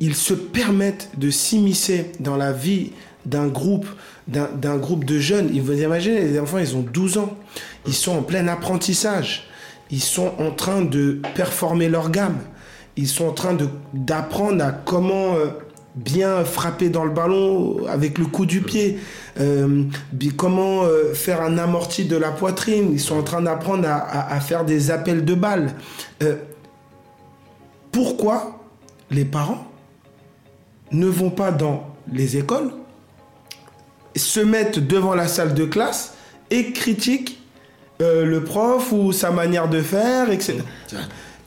ils, 0.01 0.15
se 0.15 0.35
permettent 0.35 1.11
de 1.19 1.31
s'immiscer 1.31 2.13
dans 2.21 2.37
la 2.37 2.53
vie 2.53 2.93
d'un 3.27 3.47
groupe, 3.49 3.87
d'un 4.29 4.77
groupe 4.77 5.05
de 5.05 5.19
jeunes. 5.19 5.51
Vous 5.61 5.73
imaginez, 5.83 6.21
les 6.29 6.39
enfants, 6.41 6.59
ils 6.59 6.77
ont 6.77 6.83
12 6.93 7.19
ans. 7.19 7.37
Ils 7.87 7.95
sont 7.95 8.13
en 8.17 8.23
plein 8.23 8.47
apprentissage. 8.49 9.49
Ils 9.91 10.03
sont 10.03 10.33
en 10.39 10.51
train 10.51 10.83
de 10.83 11.21
performer 11.35 11.89
leur 11.89 12.11
gamme. 12.11 12.39
Ils 12.97 13.09
sont 13.09 13.27
en 13.27 13.33
train 13.33 13.57
d'apprendre 13.93 14.65
à 14.65 14.73
comment 14.73 15.35
euh, 15.35 15.49
bien 15.95 16.45
frapper 16.45 16.91
dans 16.91 17.05
le 17.05 17.11
ballon 17.11 17.87
avec 17.89 18.19
le 18.19 18.27
coup 18.27 18.47
du 18.47 18.61
pied, 18.61 18.99
euh, 19.41 19.85
comment 20.37 20.85
euh, 20.85 21.13
faire 21.13 21.43
un 21.43 21.59
amorti 21.59 22.05
de 22.05 22.17
la 22.17 22.31
poitrine. 22.31 22.91
Ils 22.93 23.01
sont 23.01 23.17
en 23.17 23.23
train 23.23 23.43
d'apprendre 23.43 23.89
à, 23.89 24.41
faire 24.41 24.65
des 24.65 24.91
appels 24.91 25.25
de 25.25 25.35
balles. 25.35 25.75
Pourquoi 27.93 28.61
les 29.11 29.25
parents 29.25 29.67
ne 30.93 31.07
vont 31.07 31.31
pas 31.31 31.51
dans 31.51 31.95
les 32.13 32.37
écoles, 32.37 32.71
se 34.17 34.41
mettent 34.41 34.79
devant 34.79 35.15
la 35.15 35.29
salle 35.29 35.55
de 35.55 35.65
classe 35.65 36.15
et 36.51 36.73
critiquent 36.73 37.44
euh, 38.01 38.25
le 38.25 38.43
prof 38.43 38.93
ou 38.93 39.13
sa 39.13 39.31
manière 39.31 39.69
de 39.69 39.81
faire, 39.81 40.31
etc. 40.31 40.55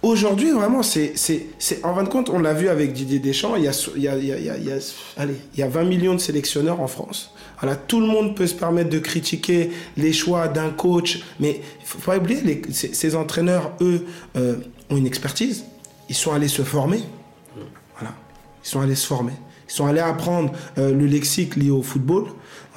Aujourd'hui, 0.03 0.51
vraiment, 0.51 0.83
c'est, 0.83 1.13
en 1.83 1.95
fin 1.95 2.03
de 2.03 2.09
compte, 2.09 2.29
on 2.29 2.39
l'a 2.39 2.53
vu 2.53 2.69
avec 2.69 2.93
Didier 2.93 3.19
Deschamps, 3.19 3.55
il 3.55 3.63
y, 3.63 3.67
a, 3.67 3.73
il, 3.95 4.03
y 4.03 4.07
a, 4.07 4.17
il, 4.17 4.63
y 4.63 4.71
a, 4.71 4.77
allez, 5.17 5.35
il 5.53 5.59
y 5.59 5.63
a 5.63 5.67
20 5.67 5.83
millions 5.85 6.13
de 6.13 6.19
sélectionneurs 6.19 6.79
en 6.79 6.87
France. 6.87 7.33
Voilà, 7.59 7.75
tout 7.75 7.99
le 7.99 8.05
monde 8.05 8.35
peut 8.35 8.45
se 8.45 8.53
permettre 8.53 8.91
de 8.91 8.99
critiquer 8.99 9.71
les 9.97 10.13
choix 10.13 10.47
d'un 10.47 10.69
coach, 10.69 11.23
mais 11.39 11.61
il 11.81 11.85
faut 11.85 11.97
pas 11.97 12.17
oublier, 12.17 12.41
les, 12.41 12.61
ces, 12.71 12.93
ces 12.93 13.15
entraîneurs, 13.15 13.73
eux, 13.81 14.05
euh, 14.37 14.57
ont 14.91 14.97
une 14.97 15.07
expertise. 15.07 15.65
Ils 16.09 16.15
sont 16.15 16.31
allés 16.31 16.47
se 16.47 16.61
former. 16.61 17.01
Voilà. 17.97 18.13
Ils 18.63 18.69
sont 18.69 18.79
allés 18.79 18.95
se 18.95 19.07
former. 19.07 19.33
Ils 19.67 19.73
sont 19.73 19.87
allés 19.87 19.99
apprendre 19.99 20.53
euh, 20.77 20.93
le 20.93 21.05
lexique 21.05 21.55
lié 21.55 21.71
au 21.71 21.81
football. 21.81 22.27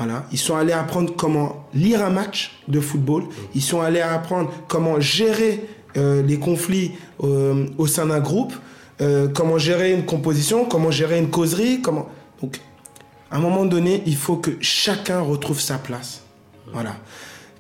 Voilà. 0.01 0.25
Ils 0.33 0.39
sont 0.39 0.57
allés 0.57 0.73
apprendre 0.73 1.15
comment 1.15 1.67
lire 1.75 2.03
un 2.03 2.09
match 2.09 2.63
de 2.69 2.81
football. 2.81 3.25
Ils 3.55 3.61
sont 3.61 3.83
allés 3.83 4.01
apprendre 4.01 4.51
comment 4.67 4.99
gérer 4.99 5.69
euh, 5.99 6.23
les 6.23 6.39
conflits 6.39 6.93
euh, 7.23 7.67
au 7.77 7.87
sein 7.87 8.07
d'un 8.07 8.21
groupe, 8.21 8.55
euh, 9.03 9.29
comment 9.29 9.59
gérer 9.59 9.93
une 9.93 10.07
composition, 10.07 10.65
comment 10.65 10.91
gérer 10.91 11.19
une 11.19 11.29
causerie. 11.29 11.83
Comment... 11.83 12.09
Donc, 12.41 12.63
à 13.31 13.37
un 13.37 13.41
moment 13.41 13.67
donné, 13.67 14.03
il 14.07 14.17
faut 14.17 14.37
que 14.37 14.53
chacun 14.63 15.21
retrouve 15.21 15.61
sa 15.61 15.77
place. 15.77 16.23
Voilà. 16.73 16.97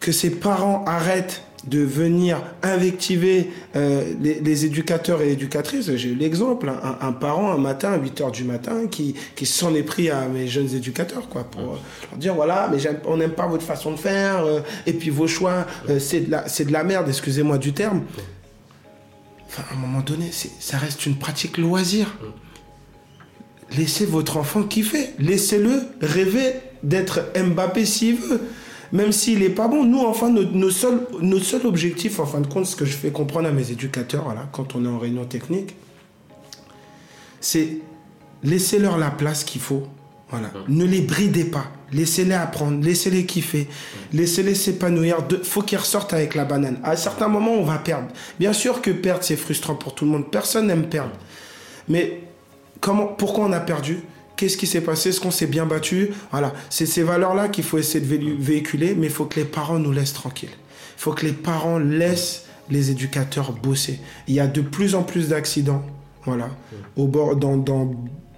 Que 0.00 0.10
ses 0.10 0.30
parents 0.30 0.82
arrêtent 0.86 1.42
de 1.66 1.80
venir 1.80 2.42
invectiver 2.62 3.50
euh, 3.76 4.14
les, 4.20 4.40
les 4.40 4.64
éducateurs 4.64 5.20
et 5.20 5.32
éducatrices. 5.32 5.94
J'ai 5.96 6.08
eu 6.10 6.14
l'exemple, 6.14 6.68
un, 6.70 7.06
un 7.06 7.12
parent 7.12 7.52
un 7.52 7.58
matin 7.58 7.92
à 7.92 7.98
8 7.98 8.20
heures 8.22 8.30
du 8.32 8.44
matin 8.44 8.86
qui, 8.90 9.14
qui 9.36 9.44
s'en 9.44 9.74
est 9.74 9.82
pris 9.82 10.08
à 10.08 10.26
mes 10.26 10.48
jeunes 10.48 10.74
éducateurs 10.74 11.28
quoi, 11.28 11.44
pour 11.44 11.60
euh, 11.74 11.76
leur 12.10 12.18
dire 12.18 12.34
voilà, 12.34 12.70
mais 12.72 12.78
on 13.06 13.18
n'aime 13.18 13.32
pas 13.32 13.46
votre 13.46 13.64
façon 13.64 13.92
de 13.92 13.98
faire, 13.98 14.44
euh, 14.44 14.60
et 14.86 14.94
puis 14.94 15.10
vos 15.10 15.26
choix, 15.26 15.66
c'est 15.98 16.20
de, 16.20 16.30
la- 16.30 16.44
de 16.48 16.72
la 16.72 16.82
merde, 16.84 17.08
excusez-moi 17.08 17.58
du 17.58 17.72
terme. 17.74 18.02
Enfin, 19.46 19.64
à 19.70 19.74
un 19.74 19.78
moment 19.78 20.00
donné, 20.00 20.30
ça 20.60 20.78
reste 20.78 21.04
une 21.06 21.16
pratique 21.16 21.58
loisir. 21.58 22.16
Laissez 23.76 24.06
votre 24.06 24.36
enfant 24.36 24.62
kiffer. 24.62 25.10
Laissez-le 25.18 25.82
rêver 26.00 26.54
d'être 26.82 27.20
Mbappé 27.36 27.84
s'il 27.84 28.16
veut. 28.16 28.40
Même 28.92 29.12
s'il 29.12 29.40
n'est 29.40 29.50
pas 29.50 29.68
bon. 29.68 29.84
Nous, 29.84 30.00
enfin, 30.00 30.30
nos, 30.30 30.44
nos 30.44 30.70
seuls, 30.70 31.06
nos 31.20 31.38
seuls 31.38 31.66
objectifs, 31.66 32.18
en 32.18 32.26
fin 32.26 32.40
de 32.40 32.46
compte, 32.46 32.66
ce 32.66 32.76
que 32.76 32.84
je 32.84 32.96
fais 32.96 33.10
comprendre 33.10 33.48
à 33.48 33.52
mes 33.52 33.70
éducateurs, 33.70 34.24
voilà, 34.24 34.48
quand 34.52 34.74
on 34.74 34.84
est 34.84 34.88
en 34.88 34.98
réunion 34.98 35.24
technique, 35.24 35.76
c'est 37.40 37.78
laissez-leur 38.42 38.98
la 38.98 39.10
place 39.10 39.44
qu'il 39.44 39.60
faut. 39.60 39.84
Voilà. 40.30 40.50
Ne 40.68 40.84
les 40.84 41.00
bridez 41.00 41.44
pas. 41.44 41.66
Laissez-les 41.92 42.34
apprendre, 42.34 42.84
laissez-les 42.84 43.26
kiffer, 43.26 43.66
laissez-les 44.12 44.54
s'épanouir. 44.54 45.18
Il 45.30 45.38
faut 45.38 45.62
qu'ils 45.62 45.78
ressortent 45.78 46.12
avec 46.12 46.36
la 46.36 46.44
banane. 46.44 46.78
À 46.84 46.96
certains 46.96 47.26
moments, 47.26 47.54
on 47.54 47.64
va 47.64 47.78
perdre. 47.78 48.06
Bien 48.38 48.52
sûr 48.52 48.80
que 48.80 48.92
perdre, 48.92 49.24
c'est 49.24 49.36
frustrant 49.36 49.74
pour 49.74 49.94
tout 49.96 50.04
le 50.04 50.12
monde. 50.12 50.30
Personne 50.30 50.68
n'aime 50.68 50.88
perdre. 50.88 51.10
Mais 51.88 52.22
comment, 52.80 53.06
pourquoi 53.06 53.46
on 53.46 53.52
a 53.52 53.58
perdu? 53.58 54.04
Qu'est-ce 54.40 54.56
qui 54.56 54.66
s'est 54.66 54.80
passé? 54.80 55.10
Est-ce 55.10 55.20
qu'on 55.20 55.30
s'est 55.30 55.46
bien 55.46 55.66
battu? 55.66 56.12
Voilà, 56.30 56.54
c'est 56.70 56.86
ces 56.86 57.02
valeurs-là 57.02 57.50
qu'il 57.50 57.62
faut 57.62 57.76
essayer 57.76 58.00
de 58.00 58.42
véhiculer, 58.42 58.94
mais 58.94 59.08
il 59.08 59.12
faut 59.12 59.26
que 59.26 59.38
les 59.38 59.44
parents 59.44 59.78
nous 59.78 59.92
laissent 59.92 60.14
tranquilles. 60.14 60.48
Il 60.48 61.00
faut 61.02 61.12
que 61.12 61.26
les 61.26 61.34
parents 61.34 61.78
laissent 61.78 62.46
les 62.70 62.90
éducateurs 62.90 63.52
bosser. 63.52 64.00
Il 64.28 64.34
y 64.34 64.40
a 64.40 64.46
de 64.46 64.62
plus 64.62 64.94
en 64.94 65.02
plus 65.02 65.28
d'accidents, 65.28 65.84
voilà, 66.24 66.48
au 66.96 67.06
bord, 67.06 67.36
dans, 67.36 67.58
dans, 67.58 67.94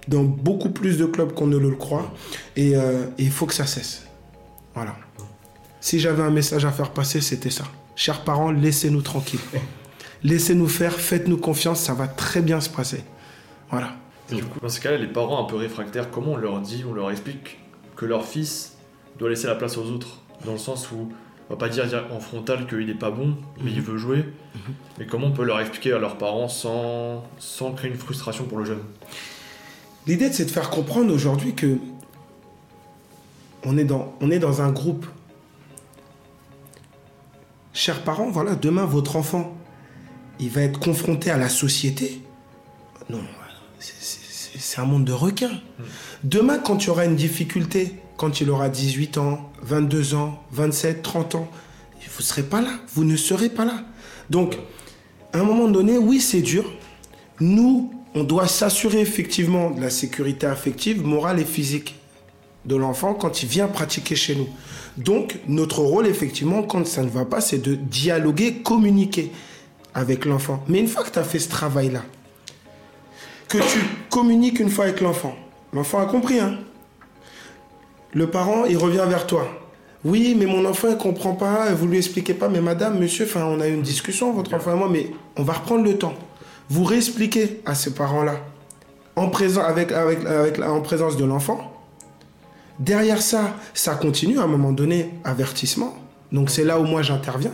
dans 0.09 0.23
beaucoup 0.23 0.71
plus 0.71 0.97
de 0.97 1.05
clubs 1.05 1.31
qu'on 1.31 1.47
ne 1.47 1.55
le 1.55 1.71
croit, 1.71 2.13
et, 2.57 2.75
euh, 2.75 3.05
et 3.17 3.23
il 3.23 3.31
faut 3.31 3.45
que 3.45 3.53
ça 3.53 3.65
cesse. 3.65 4.03
Voilà. 4.75 4.97
Si 5.79 6.01
j'avais 6.01 6.23
un 6.23 6.31
message 6.31 6.65
à 6.65 6.73
faire 6.73 6.89
passer, 6.89 7.21
c'était 7.21 7.49
ça. 7.49 7.63
Chers 7.95 8.25
parents, 8.25 8.51
laissez-nous 8.51 9.03
tranquilles. 9.03 9.39
Laissez-nous 10.21 10.67
faire, 10.67 10.99
faites-nous 10.99 11.37
confiance, 11.37 11.79
ça 11.79 11.93
va 11.93 12.07
très 12.07 12.41
bien 12.41 12.59
se 12.59 12.69
passer. 12.69 13.05
Voilà. 13.71 13.95
Et 14.31 14.35
du 14.35 14.43
coup, 14.43 14.59
dans 14.61 14.69
ce 14.69 14.79
cas-là, 14.79 14.97
les 14.97 15.07
parents 15.07 15.43
un 15.43 15.47
peu 15.47 15.55
réfractaires, 15.55 16.09
comment 16.09 16.33
on 16.33 16.37
leur 16.37 16.61
dit, 16.61 16.83
on 16.89 16.93
leur 16.93 17.11
explique 17.11 17.59
que 17.95 18.05
leur 18.05 18.25
fils 18.25 18.77
doit 19.19 19.29
laisser 19.29 19.47
la 19.47 19.55
place 19.55 19.77
aux 19.77 19.85
autres? 19.91 20.19
Dans 20.45 20.53
le 20.53 20.57
sens 20.57 20.91
où, 20.91 21.09
on 21.49 21.53
va 21.53 21.57
pas 21.57 21.69
dire 21.69 21.85
dire 21.85 22.05
en 22.11 22.19
frontal 22.19 22.67
qu'il 22.67 22.85
n'est 22.85 22.93
pas 22.93 23.11
bon, 23.11 23.35
mais 23.61 23.71
il 23.71 23.81
veut 23.81 23.97
jouer. 23.97 24.25
Mais 24.97 25.05
comment 25.05 25.27
on 25.27 25.31
peut 25.31 25.43
leur 25.43 25.59
expliquer 25.59 25.93
à 25.93 25.99
leurs 25.99 26.17
parents 26.17 26.47
sans, 26.47 27.23
sans 27.37 27.73
créer 27.73 27.91
une 27.91 27.97
frustration 27.97 28.45
pour 28.45 28.59
le 28.59 28.65
jeune? 28.65 28.83
L'idée, 30.07 30.31
c'est 30.31 30.45
de 30.45 30.51
faire 30.51 30.69
comprendre 30.69 31.13
aujourd'hui 31.13 31.53
que 31.53 31.77
on 33.65 33.77
est, 33.77 33.85
dans, 33.85 34.13
on 34.19 34.31
est 34.31 34.39
dans 34.39 34.61
un 34.61 34.71
groupe. 34.71 35.05
Chers 37.73 38.03
parents, 38.03 38.29
voilà, 38.29 38.55
demain, 38.55 38.85
votre 38.85 39.15
enfant, 39.15 39.55
il 40.39 40.49
va 40.49 40.61
être 40.61 40.79
confronté 40.79 41.31
à 41.31 41.37
la 41.37 41.49
société. 41.49 42.21
Non, 43.09 43.21
c'est- 43.99 44.79
un 44.79 44.85
monde 44.85 45.05
de 45.05 45.13
requins. 45.13 45.59
Demain, 46.23 46.57
quand 46.57 46.77
tu 46.77 46.89
auras 46.89 47.05
une 47.05 47.15
difficulté, 47.15 47.95
quand 48.17 48.39
il 48.41 48.49
aura 48.49 48.69
18 48.69 49.17
ans, 49.17 49.51
22 49.61 50.13
ans, 50.15 50.41
27, 50.51 51.01
30 51.01 51.35
ans, 51.35 51.47
vous 51.99 52.19
ne 52.19 52.23
serez 52.23 52.43
pas 52.43 52.61
là. 52.61 52.69
Vous 52.93 53.03
ne 53.03 53.15
serez 53.15 53.49
pas 53.49 53.65
là. 53.65 53.83
Donc, 54.29 54.57
à 55.33 55.39
un 55.39 55.43
moment 55.43 55.67
donné, 55.67 55.97
oui, 55.97 56.21
c'est 56.21 56.41
dur. 56.41 56.71
Nous, 57.39 57.91
on 58.15 58.23
doit 58.23 58.47
s'assurer 58.47 59.01
effectivement 59.01 59.71
de 59.71 59.81
la 59.81 59.89
sécurité 59.89 60.45
affective, 60.45 61.03
morale 61.03 61.39
et 61.39 61.45
physique 61.45 61.95
de 62.65 62.75
l'enfant 62.75 63.13
quand 63.15 63.43
il 63.43 63.49
vient 63.49 63.67
pratiquer 63.67 64.15
chez 64.15 64.35
nous. 64.35 64.47
Donc, 64.97 65.39
notre 65.47 65.79
rôle, 65.79 66.05
effectivement, 66.07 66.61
quand 66.63 66.85
ça 66.87 67.03
ne 67.03 67.09
va 67.09 67.25
pas, 67.25 67.41
c'est 67.41 67.57
de 67.57 67.75
dialoguer, 67.75 68.61
communiquer 68.63 69.31
avec 69.93 70.25
l'enfant. 70.25 70.63
Mais 70.67 70.79
une 70.79 70.87
fois 70.87 71.03
que 71.03 71.09
tu 71.09 71.19
as 71.19 71.23
fait 71.23 71.39
ce 71.39 71.49
travail-là, 71.49 72.03
que 73.53 73.59
tu 73.71 73.79
communiques 74.09 74.59
une 74.59 74.69
fois 74.69 74.85
avec 74.85 74.99
l'enfant, 74.99 75.35
l'enfant 75.73 75.99
a 75.99 76.07
compris, 76.07 76.39
hein 76.39 76.57
Le 78.11 78.25
parent, 78.25 78.65
il 78.65 78.77
revient 78.77 79.05
vers 79.07 79.27
toi. 79.27 79.47
Oui, 80.03 80.35
mais 80.37 80.47
mon 80.47 80.65
enfant, 80.65 80.87
il 80.89 80.97
comprend 80.97 81.33
pas, 81.33 81.71
vous 81.71 81.87
lui 81.87 81.97
expliquez 81.97 82.33
pas, 82.33 82.49
mais 82.49 82.61
madame, 82.61 82.97
monsieur, 82.99 83.25
enfin, 83.25 83.45
on 83.45 83.61
a 83.61 83.67
eu 83.67 83.73
une 83.75 83.83
discussion, 83.83 84.33
votre 84.33 84.55
enfant 84.55 84.73
et 84.73 84.75
moi, 84.75 84.89
mais 84.91 85.11
on 85.37 85.43
va 85.43 85.53
reprendre 85.53 85.83
le 85.83 85.99
temps. 85.99 86.15
Vous 86.69 86.83
réexpliquez 86.83 87.61
à 87.65 87.75
ces 87.75 87.93
parents-là, 87.93 88.37
en, 89.15 89.29
présent, 89.29 89.61
avec, 89.61 89.91
avec, 89.91 90.25
avec, 90.25 90.59
en 90.59 90.81
présence 90.81 91.15
de 91.15 91.23
l'enfant. 91.23 91.71
Derrière 92.79 93.21
ça, 93.21 93.55
ça 93.75 93.93
continue 93.93 94.39
à 94.39 94.43
un 94.43 94.47
moment 94.47 94.71
donné, 94.71 95.13
avertissement. 95.23 95.93
Donc 96.31 96.49
c'est 96.49 96.63
là 96.63 96.79
où 96.79 96.85
moi 96.85 97.03
j'interviens, 97.03 97.53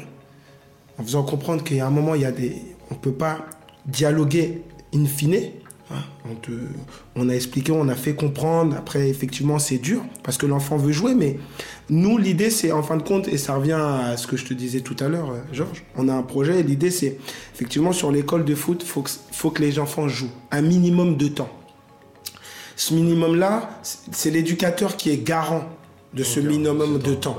en 0.97 1.03
faisant 1.03 1.23
comprendre 1.23 1.61
qu'il 1.61 1.75
y 1.75 1.81
a 1.81 1.87
un 1.87 1.91
moment, 1.91 2.15
il 2.15 2.21
y 2.21 2.25
a 2.25 2.31
des, 2.31 2.55
on 2.89 2.93
ne 2.93 2.99
peut 2.99 3.11
pas 3.11 3.39
dialoguer 3.85 4.63
in 4.95 5.05
fine. 5.05 5.51
Hein. 5.91 6.01
On, 6.29 6.35
te- 6.35 6.51
on 7.15 7.29
a 7.29 7.33
expliqué, 7.33 7.71
on 7.71 7.87
a 7.87 7.95
fait 7.95 8.13
comprendre. 8.15 8.75
Après, 8.77 9.09
effectivement, 9.09 9.59
c'est 9.59 9.77
dur 9.77 10.01
parce 10.23 10.37
que 10.37 10.45
l'enfant 10.45 10.77
veut 10.77 10.91
jouer, 10.91 11.15
mais 11.15 11.37
nous, 11.89 12.17
l'idée, 12.17 12.49
c'est 12.49 12.71
en 12.71 12.83
fin 12.83 12.97
de 12.97 13.03
compte, 13.03 13.27
et 13.27 13.37
ça 13.37 13.55
revient 13.55 13.71
à 13.79 14.15
ce 14.17 14.27
que 14.27 14.37
je 14.37 14.45
te 14.45 14.53
disais 14.53 14.81
tout 14.81 14.95
à 14.99 15.07
l'heure, 15.07 15.31
euh, 15.31 15.39
Georges. 15.51 15.83
On 15.95 16.07
a 16.07 16.13
un 16.13 16.21
projet, 16.23 16.59
et 16.59 16.63
l'idée, 16.63 16.91
c'est 16.91 17.17
effectivement 17.53 17.91
sur 17.93 18.11
l'école 18.11 18.45
de 18.45 18.55
foot, 18.55 18.83
faut 18.83 19.01
que, 19.01 19.11
faut 19.31 19.49
que 19.51 19.61
les 19.61 19.79
enfants 19.79 20.07
jouent 20.07 20.31
un 20.51 20.61
minimum 20.61 21.17
de 21.17 21.27
temps. 21.27 21.49
Ce 22.75 22.93
minimum-là, 22.93 23.81
c'est 23.81 24.29
l'éducateur 24.31 24.95
qui 24.95 25.09
est 25.09 25.17
garant 25.17 25.63
de 26.13 26.23
ce 26.23 26.39
minimum 26.39 26.99
de 26.99 27.13
temps. 27.13 27.37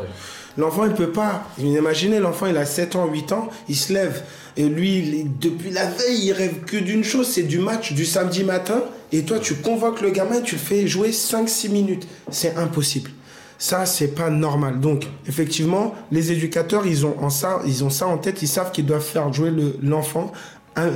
L'enfant, 0.59 0.85
il 0.85 0.93
peut 0.93 1.11
pas. 1.11 1.45
Imaginez, 1.59 2.19
l'enfant, 2.19 2.47
il 2.47 2.57
a 2.57 2.67
7 2.67 2.97
ans, 2.97 3.07
8 3.07 3.33
ans, 3.33 3.49
il 3.69 3.77
se 3.77 3.93
lève. 3.93 4.23
Et 4.57 4.69
lui, 4.69 5.27
depuis 5.41 5.71
la 5.71 5.87
veille, 5.87 6.27
il 6.27 6.33
rêve 6.33 6.61
que 6.67 6.77
d'une 6.77 7.05
chose, 7.05 7.29
c'est 7.29 7.45
du 7.45 7.59
match 7.59 7.93
du 7.93 8.05
samedi 8.05 8.45
matin. 8.45 8.83
Et 9.13 9.23
toi, 9.23 9.39
tu 9.39 9.55
convoques 9.55 10.01
le 10.01 10.11
gamin, 10.11 10.41
tu 10.41 10.57
le 10.57 10.61
fais 10.61 10.87
jouer 10.87 11.11
5-6 11.11 11.71
minutes. 11.71 12.07
C'est 12.31 12.57
impossible. 12.57 13.11
Ça, 13.59 13.85
c'est 13.87 14.15
pas 14.15 14.31
normal. 14.31 14.81
Donc, 14.81 15.07
effectivement, 15.29 15.95
les 16.11 16.33
éducateurs, 16.33 16.87
ils 16.87 17.05
ont, 17.07 17.15
en 17.23 17.31
ça, 17.31 17.61
ils 17.67 17.85
ont 17.85 17.91
ça 17.91 18.07
en 18.07 18.19
tête. 18.19 18.43
Ils 18.43 18.49
savent 18.49 18.73
qu'ils 18.73 18.87
doivent 18.87 19.05
faire 19.05 19.33
jouer 19.33 19.53
l'enfant 19.83 20.33
un 20.77 20.93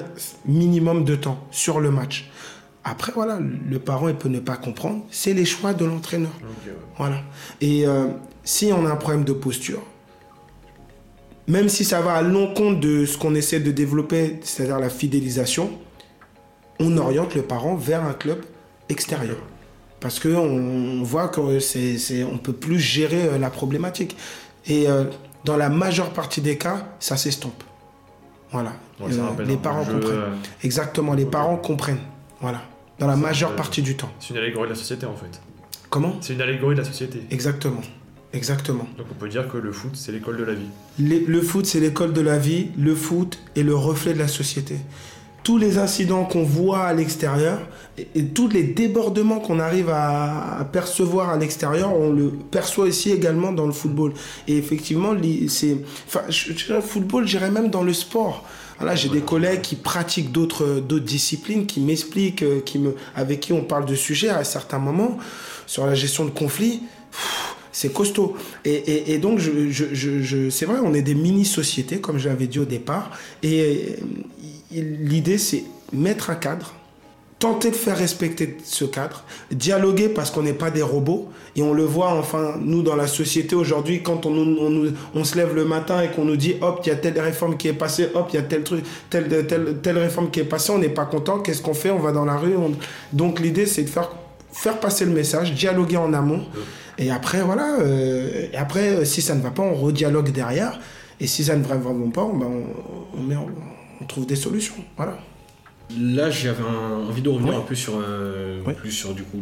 minimum 0.47 1.05
de 1.05 1.15
temps 1.15 1.39
sur 1.51 1.81
le 1.81 1.91
match. 1.91 2.31
Après, 2.85 3.13
voilà, 3.13 3.39
le 3.39 3.79
parent, 3.79 4.09
il 4.09 4.15
peut 4.15 4.29
ne 4.29 4.41
pas 4.41 4.57
comprendre. 4.57 5.05
C'est 5.11 5.33
les 5.33 5.45
choix 5.45 5.73
de 5.75 5.85
l'entraîneur. 5.85 6.33
Voilà. 6.99 7.23
Et 7.61 7.87
euh, 7.87 8.07
si 8.45 8.73
on 8.73 8.87
a 8.87 8.91
un 8.91 8.97
problème 8.97 9.25
de 9.25 9.33
posture, 9.33 9.83
même 11.47 11.69
si 11.69 11.85
ça 11.85 12.01
va 12.01 12.15
à 12.15 12.23
l'encontre 12.23 12.81
de 12.81 13.05
ce 13.05 13.19
qu'on 13.19 13.35
essaie 13.35 13.61
de 13.61 13.71
développer, 13.71 14.39
c'est-à-dire 14.43 14.79
la 14.79 14.91
fidélisation, 14.91 15.71
on 16.81 16.97
oriente 16.97 17.35
le 17.35 17.43
parent 17.43 17.75
vers 17.75 18.05
un 18.05 18.15
club 18.15 18.45
extérieur 18.89 19.37
parce 20.05 20.21
qu'on 20.21 21.03
voit 21.03 21.29
qu'on 21.29 21.57
on 21.57 22.39
peut 22.39 22.53
plus 22.53 22.79
gérer 22.79 23.25
euh, 23.25 23.39
la 23.39 23.49
problématique. 23.49 24.19
Et 24.67 24.87
euh, 24.87 25.05
dans 25.47 25.57
la 25.57 25.71
majeure 25.71 26.11
partie 26.11 26.43
des 26.43 26.59
cas, 26.59 26.89
ça 27.01 27.17
s'estompe. 27.17 27.65
Voilà. 28.53 28.75
Euh, 29.01 29.45
les 29.47 29.57
parents 29.57 29.83
comprennent. 29.83 30.37
Exactement, 30.63 31.15
les 31.15 31.25
parents 31.25 31.57
comprennent. 31.57 32.03
Voilà. 32.43 32.61
Dans 32.99 33.07
la 33.07 33.17
majeure 33.17 33.57
partie 33.57 33.81
du 33.81 33.97
temps. 33.97 34.11
C'est 34.21 34.35
une 34.35 34.41
allégorie 34.41 34.67
de 34.67 34.75
la 34.75 34.79
société 34.79 35.07
en 35.07 35.17
fait. 35.17 35.41
Comment? 35.89 36.17
C'est 36.21 36.35
une 36.35 36.43
allégorie 36.43 36.75
de 36.75 36.83
la 36.83 36.87
société. 36.87 37.23
Exactement. 37.31 37.81
Exactement. 38.35 38.87
Donc 38.99 39.07
on 39.11 39.15
peut 39.15 39.29
dire 39.29 39.49
que 39.49 39.57
le 39.57 39.73
foot, 39.73 39.93
c'est 39.95 40.13
l'école 40.13 40.37
de 40.37 40.45
la 40.45 40.55
vie. 40.55 40.67
le 40.99 41.41
foot, 41.41 41.65
c'est 41.65 41.81
l'école 41.81 42.13
de 42.13 42.21
la 42.21 42.37
vie. 42.37 42.69
Le 42.77 42.95
foot 42.95 43.39
est 43.57 43.63
le 43.63 43.75
reflet 43.75 44.13
de 44.13 44.19
la 44.19 44.29
société 44.29 44.77
tous 45.45 45.59
les 45.59 45.77
incidents 45.77 46.25
qu'on 46.25 46.43
voit 46.43 46.85
à 46.85 46.95
l'extérieur 46.95 47.61
et, 47.99 48.25
tous 48.25 48.49
les 48.49 48.63
débordements 48.63 49.39
qu'on 49.39 49.61
arrive 49.61 49.91
à, 49.91 50.67
percevoir 50.73 51.29
à 51.29 51.37
l'extérieur, 51.37 51.95
on 51.95 52.11
le 52.11 52.31
perçoit 52.31 52.89
ici 52.89 53.13
également 53.13 53.53
dans 53.53 53.67
le 53.67 53.73
football. 53.73 54.15
Et 54.49 54.57
effectivement, 54.57 55.15
c'est, 55.49 55.77
enfin, 56.09 56.23
le 56.71 56.81
football, 56.81 57.29
j'irais 57.29 57.51
même 57.51 57.69
dans 57.69 57.83
le 57.83 57.93
sport. 57.93 58.45
Voilà, 58.79 58.97
j'ai 58.97 59.11
des 59.11 59.21
collègues 59.21 59.61
qui 59.61 59.77
pratiquent 59.77 60.33
d'autres 60.33 60.81
d'autres 60.81 61.05
disciplines, 61.05 61.67
qui 61.67 61.79
m'expliquent, 61.81 62.43
euh, 62.43 62.61
qui 62.61 62.81
me, 62.81 62.97
avec 63.15 63.39
qui 63.39 63.53
on 63.53 63.63
parle 63.63 63.87
de 63.87 63.95
sujets 63.95 64.31
à 64.31 64.43
certains 64.43 64.81
moments 64.81 65.19
sur 65.67 65.87
la 65.87 65.95
gestion 65.95 66.25
de 66.25 66.31
conflits. 66.31 66.83
C'est 67.75 67.93
costaud. 67.93 68.37
Et, 68.65 69.19
donc, 69.19 69.41
je, 69.41 70.49
c'est 70.49 70.65
vrai, 70.65 70.79
on 70.83 70.95
est 70.95 71.03
des 71.03 71.17
mini-sociétés, 71.17 71.99
comme 71.99 72.19
je 72.19 72.29
l'avais 72.29 72.47
dit 72.47 72.61
au 72.61 72.65
départ. 72.65 73.11
Et 73.43 73.97
l'idée, 74.71 75.39
c'est 75.39 75.65
mettre 75.93 76.31
un 76.31 76.37
cadre, 76.37 76.73
tenter 77.41 77.73
de 77.73 77.75
faire 77.75 77.99
respecter 77.99 78.59
ce 78.63 78.85
cadre, 78.85 79.25
dialoguer 79.51 80.09
parce 80.09 80.31
qu'on 80.31 80.43
n'est 80.43 80.53
pas 80.53 80.71
des 80.71 80.83
robots. 80.83 81.29
Et 81.57 81.63
on 81.63 81.75
le 81.75 81.83
voit, 81.83 82.13
enfin, 82.13 82.55
nous, 82.61 82.85
dans 82.85 82.95
la 82.95 83.09
société 83.09 83.57
aujourd'hui, 83.57 84.05
quand 84.05 84.25
on, 84.25 85.25
se 85.25 85.37
lève 85.37 85.53
le 85.53 85.65
matin 85.65 86.01
et 86.01 86.13
qu'on 86.13 86.25
nous 86.25 86.37
dit, 86.37 86.55
hop, 86.61 86.83
il 86.85 86.91
y 86.91 86.93
a 86.93 86.97
telle 86.97 87.19
réforme 87.19 87.57
qui 87.57 87.67
est 87.67 87.73
passée, 87.73 88.09
hop, 88.15 88.29
il 88.33 88.37
y 88.37 88.39
a 88.39 88.43
tel 88.43 88.63
truc, 88.63 88.85
telle 89.11 89.99
réforme 89.99 90.31
qui 90.31 90.39
est 90.39 90.45
passée, 90.45 90.71
on 90.71 90.79
n'est 90.79 90.89
pas 90.89 91.07
content, 91.07 91.41
qu'est-ce 91.41 91.61
qu'on 91.61 91.75
fait? 91.75 91.91
On 91.91 91.99
va 91.99 92.13
dans 92.13 92.25
la 92.25 92.37
rue. 92.37 92.55
Donc 93.13 93.41
l'idée, 93.41 93.67
c'est 93.67 93.83
de 93.83 93.91
faire, 93.91 94.13
faire 94.53 94.79
passer 94.79 95.05
le 95.05 95.11
message, 95.11 95.53
dialoguer 95.55 95.97
en 95.97 96.13
amont. 96.13 96.45
Et 96.99 97.11
après, 97.11 97.43
voilà, 97.43 97.81
euh, 97.81 98.49
et 98.53 98.57
après, 98.57 99.05
si 99.05 99.23
ça 99.23 99.35
ne 99.35 99.43
va 99.43 99.51
pas, 99.51 99.63
on 99.63 99.75
redialogue 99.75 100.31
derrière. 100.31 100.81
Et 101.21 101.27
si 101.27 101.45
ça 101.45 101.57
ne 101.57 101.65
va 101.65 101.77
vraiment 101.77 102.11
pas, 102.11 102.25
ben, 102.25 102.47
on, 102.47 103.19
on 103.19 103.23
met 103.23 103.37
en, 103.37 103.47
on 104.01 104.05
trouve 104.05 104.27
des 104.27 104.37
solutions. 104.37 104.75
Voilà. 104.97 105.19
Là, 105.99 106.31
j'avais 106.31 106.63
envie 106.63 107.23
de 107.23 107.29
revenir 107.29 107.57
un 107.57 107.61
peu 107.61 107.75
sur, 107.75 107.95
euh, 108.01 108.63
plus 108.77 108.91
sur 108.91 109.15
du 109.15 109.23
coup 109.23 109.39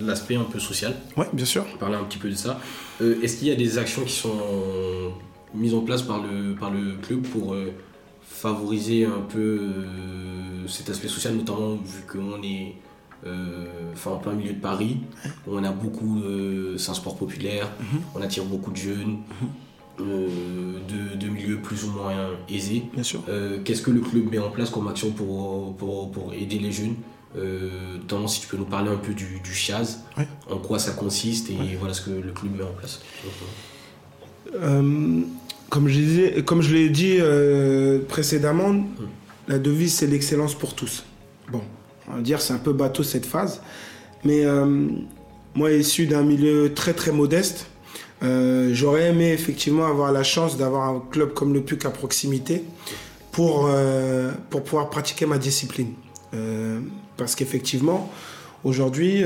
l'aspect 0.00 0.34
un 0.34 0.44
peu 0.44 0.58
social. 0.58 0.94
Oui, 1.16 1.26
bien 1.32 1.44
sûr. 1.44 1.64
Parler 1.78 1.96
un 1.96 2.04
petit 2.04 2.18
peu 2.18 2.28
de 2.28 2.34
ça. 2.34 2.58
Euh, 3.00 3.20
est-ce 3.22 3.36
qu'il 3.36 3.48
y 3.48 3.52
a 3.52 3.54
des 3.54 3.78
actions 3.78 4.02
qui 4.02 4.12
sont 4.12 5.12
mises 5.54 5.74
en 5.74 5.80
place 5.80 6.02
par 6.02 6.22
le, 6.22 6.54
par 6.54 6.70
le 6.70 6.96
club 6.96 7.22
pour 7.22 7.54
euh, 7.54 7.72
favoriser 8.22 9.04
un 9.04 9.20
peu 9.28 9.60
cet 10.66 10.90
aspect 10.90 11.08
social, 11.08 11.34
notamment 11.34 11.74
vu 11.76 12.02
qu'on 12.10 12.42
est 12.42 12.74
enfin 13.92 14.10
en 14.12 14.16
plein 14.18 14.32
milieu 14.32 14.52
de 14.52 14.60
Paris, 14.60 14.98
on 15.46 15.62
a 15.64 15.72
beaucoup, 15.72 16.22
c'est 16.76 16.90
un 16.90 16.94
sport 16.94 17.16
populaire, 17.16 17.70
mhm. 17.80 18.00
on 18.14 18.22
attire 18.22 18.44
beaucoup 18.44 18.70
de 18.70 18.76
jeunes. 18.76 19.18
Mhm. 19.40 19.48
Euh, 20.00 20.78
de, 21.16 21.28
milieux 21.28 21.58
plus 21.58 21.84
ou 21.84 21.92
moins 21.92 22.30
aisés. 22.48 22.84
Bien 22.92 23.04
sûr. 23.04 23.22
Euh, 23.28 23.58
qu'est-ce 23.64 23.80
que 23.80 23.92
le 23.92 24.00
club 24.00 24.28
met 24.30 24.38
en 24.38 24.50
place 24.50 24.70
comme 24.70 24.88
action 24.88 25.12
pour, 25.12 25.76
pour, 25.76 26.32
aider 26.34 26.58
les 26.58 26.72
jeunes? 26.72 26.96
Euh, 27.36 27.98
si 28.26 28.40
tu 28.40 28.48
peux 28.48 28.56
nous 28.56 28.64
parler 28.64 28.90
un 28.90 28.96
peu 28.96 29.12
du, 29.14 29.40
du 29.42 29.54
CHAZ, 29.54 30.00
en 30.50 30.58
quoi 30.58 30.78
ça 30.78 30.92
consiste 30.92 31.50
et 31.50 31.76
voilà 31.78 31.94
ce 31.94 32.02
que 32.02 32.10
le 32.10 32.32
club 32.32 32.56
met 32.56 32.64
en 32.64 32.72
place. 32.72 33.00
Euh, 34.54 35.20
comme 35.68 35.88
je, 35.88 35.94
disais, 35.94 36.44
comme 36.44 36.60
je 36.60 36.74
l'ai 36.74 36.88
dit 36.90 37.18
précédemment, 38.08 38.66
hum. 38.66 38.88
la 39.48 39.58
devise 39.58 39.94
c'est 39.94 40.06
l'excellence 40.06 40.54
pour 40.54 40.74
tous. 40.74 41.04
Bon, 41.50 41.62
on 42.08 42.16
va 42.16 42.20
dire 42.20 42.40
c'est 42.40 42.52
un 42.52 42.58
peu 42.58 42.72
bateau 42.72 43.02
cette 43.02 43.26
phase, 43.26 43.60
mais 44.24 44.44
moi 45.54 45.70
issu 45.72 46.06
d'un 46.06 46.22
milieu 46.22 46.72
très 46.74 46.94
très 46.94 47.12
modeste, 47.12 47.66
euh, 48.22 48.70
j'aurais 48.72 49.10
aimé 49.10 49.32
effectivement 49.32 49.86
avoir 49.86 50.12
la 50.12 50.22
chance 50.22 50.56
d'avoir 50.56 50.88
un 50.88 51.02
club 51.10 51.34
comme 51.34 51.52
le 51.52 51.62
PUC 51.62 51.84
à 51.84 51.90
proximité 51.90 52.64
pour, 53.32 53.66
euh, 53.68 54.32
pour 54.50 54.62
pouvoir 54.62 54.88
pratiquer 54.88 55.26
ma 55.26 55.38
discipline. 55.38 55.92
Euh, 56.32 56.80
parce 57.16 57.34
qu'effectivement, 57.34 58.10
aujourd'hui, 58.64 59.22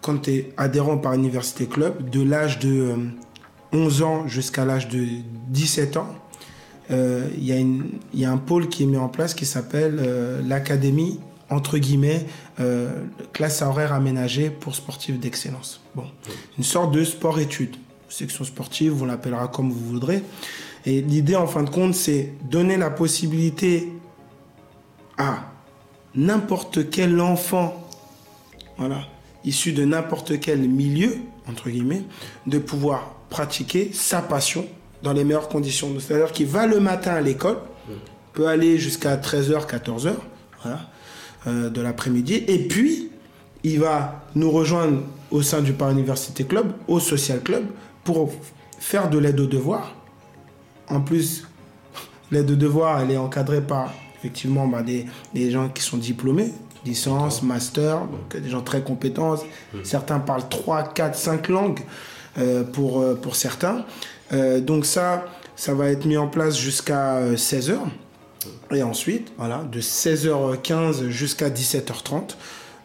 quand 0.00 0.22
tu 0.22 0.30
es 0.30 0.52
adhérent 0.56 0.98
par 0.98 1.12
Université 1.14 1.66
Club, 1.66 2.08
de 2.08 2.22
l'âge 2.22 2.58
de 2.58 2.94
11 3.72 4.02
ans 4.02 4.28
jusqu'à 4.28 4.64
l'âge 4.64 4.88
de 4.88 5.04
17 5.48 5.96
ans, 5.98 6.08
il 6.90 6.96
y, 7.38 8.18
y, 8.18 8.24
a 8.24 8.32
un 8.32 8.38
pôle 8.38 8.68
qui 8.68 8.84
est 8.84 8.86
mis 8.86 8.96
en 8.96 9.08
place 9.08 9.34
qui 9.34 9.44
s'appelle 9.44 10.00
l'Académie, 10.46 11.20
entre 11.50 11.78
guillemets, 11.78 12.26
classe 13.32 13.62
à 13.62 13.68
horaire 13.68 13.92
aménagée 13.92 14.50
pour 14.50 14.74
sportifs 14.74 15.18
d'excellence. 15.18 15.80
Bon, 15.94 16.04
une 16.58 16.64
sorte 16.64 16.92
de 16.92 17.04
sport-études 17.04 17.76
section 18.08 18.44
sportive, 18.44 18.92
vous 18.92 19.06
l'appellera 19.06 19.48
comme 19.48 19.70
vous 19.70 19.84
voudrez. 19.84 20.22
Et 20.86 21.00
l'idée, 21.02 21.36
en 21.36 21.46
fin 21.46 21.62
de 21.62 21.70
compte, 21.70 21.94
c'est 21.94 22.32
donner 22.44 22.76
la 22.76 22.90
possibilité 22.90 23.92
à 25.16 25.50
n'importe 26.14 26.90
quel 26.90 27.20
enfant, 27.20 27.88
voilà, 28.78 29.00
issu 29.44 29.72
de 29.72 29.84
n'importe 29.84 30.40
quel 30.40 30.60
milieu, 30.60 31.16
entre 31.48 31.68
guillemets, 31.68 32.02
de 32.46 32.58
pouvoir 32.58 33.14
pratiquer 33.28 33.90
sa 33.92 34.22
passion 34.22 34.66
dans 35.02 35.12
les 35.12 35.24
meilleures 35.24 35.48
conditions. 35.48 35.92
C'est-à-dire 35.98 36.32
qu'il 36.32 36.46
va 36.46 36.66
le 36.66 36.80
matin 36.80 37.12
à 37.12 37.20
l'école, 37.20 37.58
peut 38.32 38.46
aller 38.46 38.78
jusqu'à 38.78 39.16
13h, 39.16 39.66
14h, 39.66 40.14
voilà, 40.62 40.88
euh, 41.46 41.70
de 41.70 41.80
l'après-midi, 41.80 42.44
et 42.46 42.68
puis 42.68 43.10
il 43.64 43.80
va 43.80 44.24
nous 44.34 44.50
rejoindre 44.50 45.02
au 45.30 45.42
sein 45.42 45.60
du 45.60 45.72
Paris 45.72 45.94
Université 45.94 46.44
Club, 46.44 46.72
au 46.86 47.00
Social 47.00 47.40
Club, 47.40 47.64
pour 48.04 48.32
faire 48.78 49.10
de 49.10 49.18
l'aide 49.18 49.38
aux 49.40 49.46
devoirs. 49.46 49.94
En 50.88 51.00
plus, 51.00 51.46
l'aide 52.30 52.50
aux 52.50 52.56
devoirs, 52.56 53.00
elle 53.00 53.10
est 53.10 53.16
encadrée 53.18 53.60
par 53.60 53.92
effectivement 54.18 54.66
bah, 54.66 54.82
des, 54.82 55.06
des, 55.34 55.50
gens 55.50 55.68
qui 55.68 55.82
sont 55.82 55.96
diplômés, 55.96 56.52
licence, 56.84 57.42
master, 57.42 58.00
donc 58.06 58.40
des 58.40 58.48
gens 58.48 58.62
très 58.62 58.82
compétents. 58.82 59.34
Mmh. 59.34 59.78
Certains 59.84 60.18
parlent 60.18 60.48
3, 60.48 60.92
4, 60.94 61.14
5 61.14 61.48
langues 61.48 61.80
euh, 62.38 62.62
pour, 62.62 63.00
euh, 63.00 63.14
pour 63.14 63.34
certains. 63.34 63.84
Euh, 64.32 64.60
donc 64.60 64.86
ça, 64.86 65.24
ça 65.56 65.74
va 65.74 65.88
être 65.90 66.04
mis 66.04 66.16
en 66.16 66.28
place 66.28 66.56
jusqu'à 66.56 67.20
16h. 67.34 67.78
Et 68.70 68.82
ensuite, 68.82 69.32
voilà, 69.38 69.64
de 69.70 69.80
16h15 69.80 71.08
jusqu'à 71.08 71.50
17h30, 71.50 72.36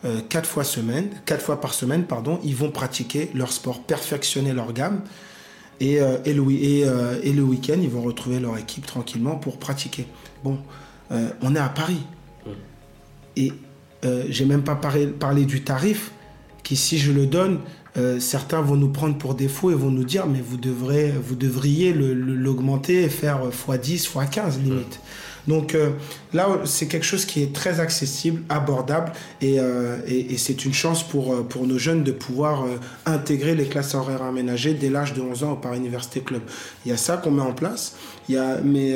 euh, 0.05 0.19
quatre 0.27 0.49
fois 0.49 0.65
semaine, 0.65 1.07
quatre 1.25 1.41
fois 1.41 1.61
par 1.61 1.73
semaine, 1.73 2.03
pardon, 2.03 2.37
ils 2.43 2.55
vont 2.55 2.71
pratiquer 2.71 3.29
leur 3.33 3.53
sport, 3.53 3.83
perfectionner 3.83 4.51
leur 4.51 4.73
gamme. 4.73 5.01
Et, 5.79 6.01
euh, 6.01 6.17
et, 6.25 6.33
le, 6.33 6.43
euh, 6.43 7.19
et, 7.23 7.31
le 7.31 7.41
week-end, 7.41 7.77
ils 7.81 7.89
vont 7.89 8.01
retrouver 8.01 8.39
leur 8.39 8.57
équipe 8.57 8.85
tranquillement 8.85 9.37
pour 9.37 9.57
pratiquer. 9.57 10.05
Bon, 10.43 10.57
on 11.41 11.55
est 11.55 11.59
à 11.59 11.69
Paris. 11.69 12.01
Et 13.37 13.53
j'ai 14.29 14.45
même 14.45 14.63
pas 14.63 14.75
parlé, 14.75 15.07
parlé, 15.07 15.45
du 15.45 15.63
tarif, 15.63 16.11
qui 16.63 16.75
si 16.75 16.97
je 16.97 17.11
le 17.11 17.27
donne, 17.27 17.59
certains 18.19 18.61
vont 18.61 18.75
nous 18.75 18.89
prendre 18.89 19.17
pour 19.17 19.35
défaut 19.35 19.69
et 19.69 19.75
vont 19.75 19.91
nous 19.91 20.03
dire, 20.03 20.25
mais 20.25 20.41
vous, 20.41 20.57
devrez, 20.57 21.11
vous 21.11 21.35
devriez 21.35 21.93
l'augmenter 21.93 23.03
et 23.03 23.09
faire 23.09 23.47
x10, 23.47 24.11
x15 24.11 24.59
limite. 24.63 24.99
Donc 25.47 25.75
euh, 25.75 25.91
là, 26.33 26.47
c'est 26.65 26.87
quelque 26.87 27.05
chose 27.05 27.25
qui 27.25 27.43
est 27.43 27.53
très 27.53 27.79
accessible, 27.79 28.43
abordable, 28.49 29.11
et, 29.41 29.59
euh, 29.59 29.97
et, 30.07 30.33
et 30.33 30.37
c'est 30.37 30.65
une 30.65 30.73
chance 30.73 31.03
pour, 31.03 31.33
euh, 31.33 31.43
pour 31.43 31.67
nos 31.67 31.77
jeunes 31.77 32.03
de 32.03 32.11
pouvoir 32.11 32.63
euh, 32.63 32.77
intégrer 33.05 33.55
les 33.55 33.65
classes 33.65 33.93
horaires 33.93 34.21
aménagées 34.23 34.73
dès 34.73 34.89
l'âge 34.89 35.13
de 35.13 35.21
11 35.21 35.43
ans 35.43 35.51
au 35.53 35.55
Paris 35.57 35.79
Université 35.79 36.21
Club. 36.21 36.41
Il 36.85 36.89
y 36.89 36.93
a 36.93 36.97
ça 36.97 37.17
qu'on 37.17 37.31
met 37.31 37.41
en 37.41 37.53
place, 37.53 37.95
il 38.29 38.35
y 38.35 38.37
a, 38.37 38.59
mais, 38.61 38.95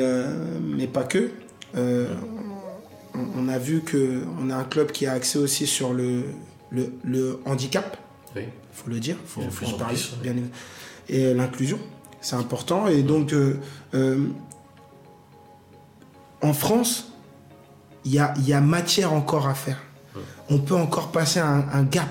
mais 0.62 0.86
pas 0.86 1.04
que. 1.04 1.30
On, 1.76 2.06
on 3.36 3.48
a 3.48 3.58
vu 3.58 3.82
qu'on 3.82 4.50
a 4.50 4.54
un 4.56 4.64
club 4.64 4.92
qui 4.92 5.06
a 5.06 5.12
accès 5.12 5.38
aussi 5.38 5.66
sur 5.66 5.92
le, 5.92 6.24
le, 6.70 6.92
le 7.04 7.40
handicap 7.46 7.96
Oui. 8.36 8.42
faut 8.72 8.90
le 8.90 9.00
dire, 9.00 9.16
faut, 9.26 9.42
De 9.42 9.50
faut 9.50 9.66
en 9.66 9.72
parler, 9.72 9.96
plus, 9.96 10.16
bien. 10.22 10.34
Et 11.08 11.34
l'inclusion, 11.34 11.78
c'est 12.20 12.36
important. 12.36 12.86
Et 12.86 13.02
donc, 13.02 13.32
en 16.42 16.52
France, 16.52 17.12
il 18.04 18.12
y 18.14 18.18
a, 18.18 18.32
il 18.38 18.48
y 18.48 18.52
a 18.52 18.60
matière 18.60 19.12
encore 19.12 19.48
à 19.48 19.54
faire. 19.54 19.78
On 20.50 20.58
peut 20.58 20.74
encore 20.76 21.08
passer 21.10 21.40
un, 21.40 21.64
un 21.72 21.82
gap. 21.82 22.08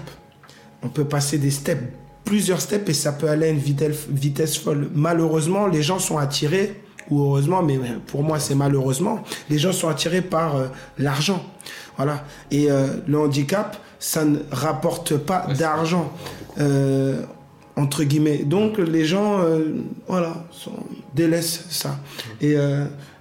On 0.83 0.89
peut 0.89 1.05
passer 1.05 1.37
des 1.39 1.49
steps, 1.51 1.81
plusieurs 2.23 2.61
steps, 2.61 2.87
et 2.89 2.93
ça 2.93 3.11
peut 3.13 3.29
aller 3.29 3.47
à 3.47 3.49
une 3.49 3.57
vitesse, 3.57 4.05
vitesse 4.09 4.57
folle. 4.57 4.89
Malheureusement, 4.93 5.65
les 5.67 5.81
gens 5.81 5.97
sont 5.99 6.17
attirés, 6.17 6.81
ou 7.09 7.21
heureusement, 7.23 7.63
mais 7.63 7.79
pour 8.07 8.21
moi, 8.23 8.39
c'est 8.39 8.53
malheureusement, 8.53 9.23
les 9.49 9.57
gens 9.57 9.71
sont 9.71 9.87
attirés 9.87 10.21
par 10.21 10.55
euh, 10.55 10.67
l'argent. 10.99 11.43
Voilà. 11.95 12.23
Et 12.51 12.69
euh, 12.69 12.87
le 13.07 13.17
handicap, 13.19 13.77
ça 13.97 14.23
ne 14.23 14.37
rapporte 14.51 15.17
pas 15.17 15.45
Ouais, 15.47 15.55
d'argent. 15.55 16.11
Euh, 16.59 17.23
entre 17.75 18.03
guillemets. 18.03 18.39
Donc 18.39 18.79
les 18.79 19.05
gens, 19.05 19.39
voilà, 20.07 20.33
sont- 20.49 20.71
délaissent 21.13 21.65
ça. 21.69 21.99
Et 22.41 22.55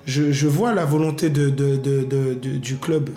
je, 0.06 0.32
je 0.32 0.46
vois 0.48 0.72
la 0.74 0.84
volonté 0.84 1.28
de, 1.30 1.50
de- 1.50 1.76
de- 1.76 2.02
de- 2.04 2.34
de- 2.34 2.56
du 2.56 2.76
club, 2.76 3.10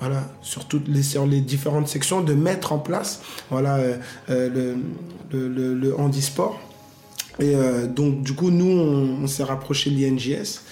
voilà, 0.00 0.32
sur 0.42 0.66
toutes 0.66 0.88
les, 0.88 1.02
sur 1.04 1.26
les 1.26 1.40
différentes 1.40 1.86
sections, 1.88 2.20
de 2.22 2.34
mettre 2.34 2.72
en 2.72 2.78
place, 2.78 3.20
voilà, 3.50 3.76
euh, 3.76 3.96
euh, 4.30 4.48
le, 4.48 5.38
le, 5.38 5.48
le- 5.48 5.74
le 5.74 5.98
handisport. 5.98 6.58
Et 7.38 7.54
euh, 7.54 7.86
donc 7.86 8.22
du 8.22 8.32
coup, 8.34 8.50
nous, 8.50 8.66
on, 8.66 9.22
on 9.22 9.26
s'est 9.26 9.44
rapproché 9.44 9.90
de 9.90 9.96
l'INJS 9.96 10.62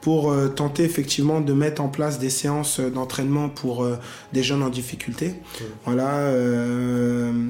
pour 0.00 0.32
tenter 0.54 0.84
effectivement 0.84 1.40
de 1.40 1.52
mettre 1.52 1.82
en 1.82 1.88
place 1.88 2.20
des 2.20 2.30
séances 2.30 2.78
d'entraînement 2.78 3.48
pour 3.48 3.84
des 4.32 4.44
jeunes 4.44 4.62
en 4.62 4.68
difficulté. 4.68 5.34
Voilà, 5.84 6.30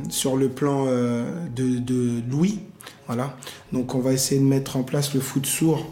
sur 0.08 0.34
le 0.36 0.48
plan 0.48 0.86
de, 0.86 1.78
de 1.78 2.22
Louis. 2.28 2.60
Voilà. 3.06 3.36
Donc 3.72 3.94
on 3.94 4.00
va 4.00 4.12
essayer 4.14 4.40
de 4.40 4.46
mettre 4.46 4.76
en 4.78 4.82
place 4.82 5.12
le 5.14 5.20
foot 5.20 5.44
sourd 5.44 5.86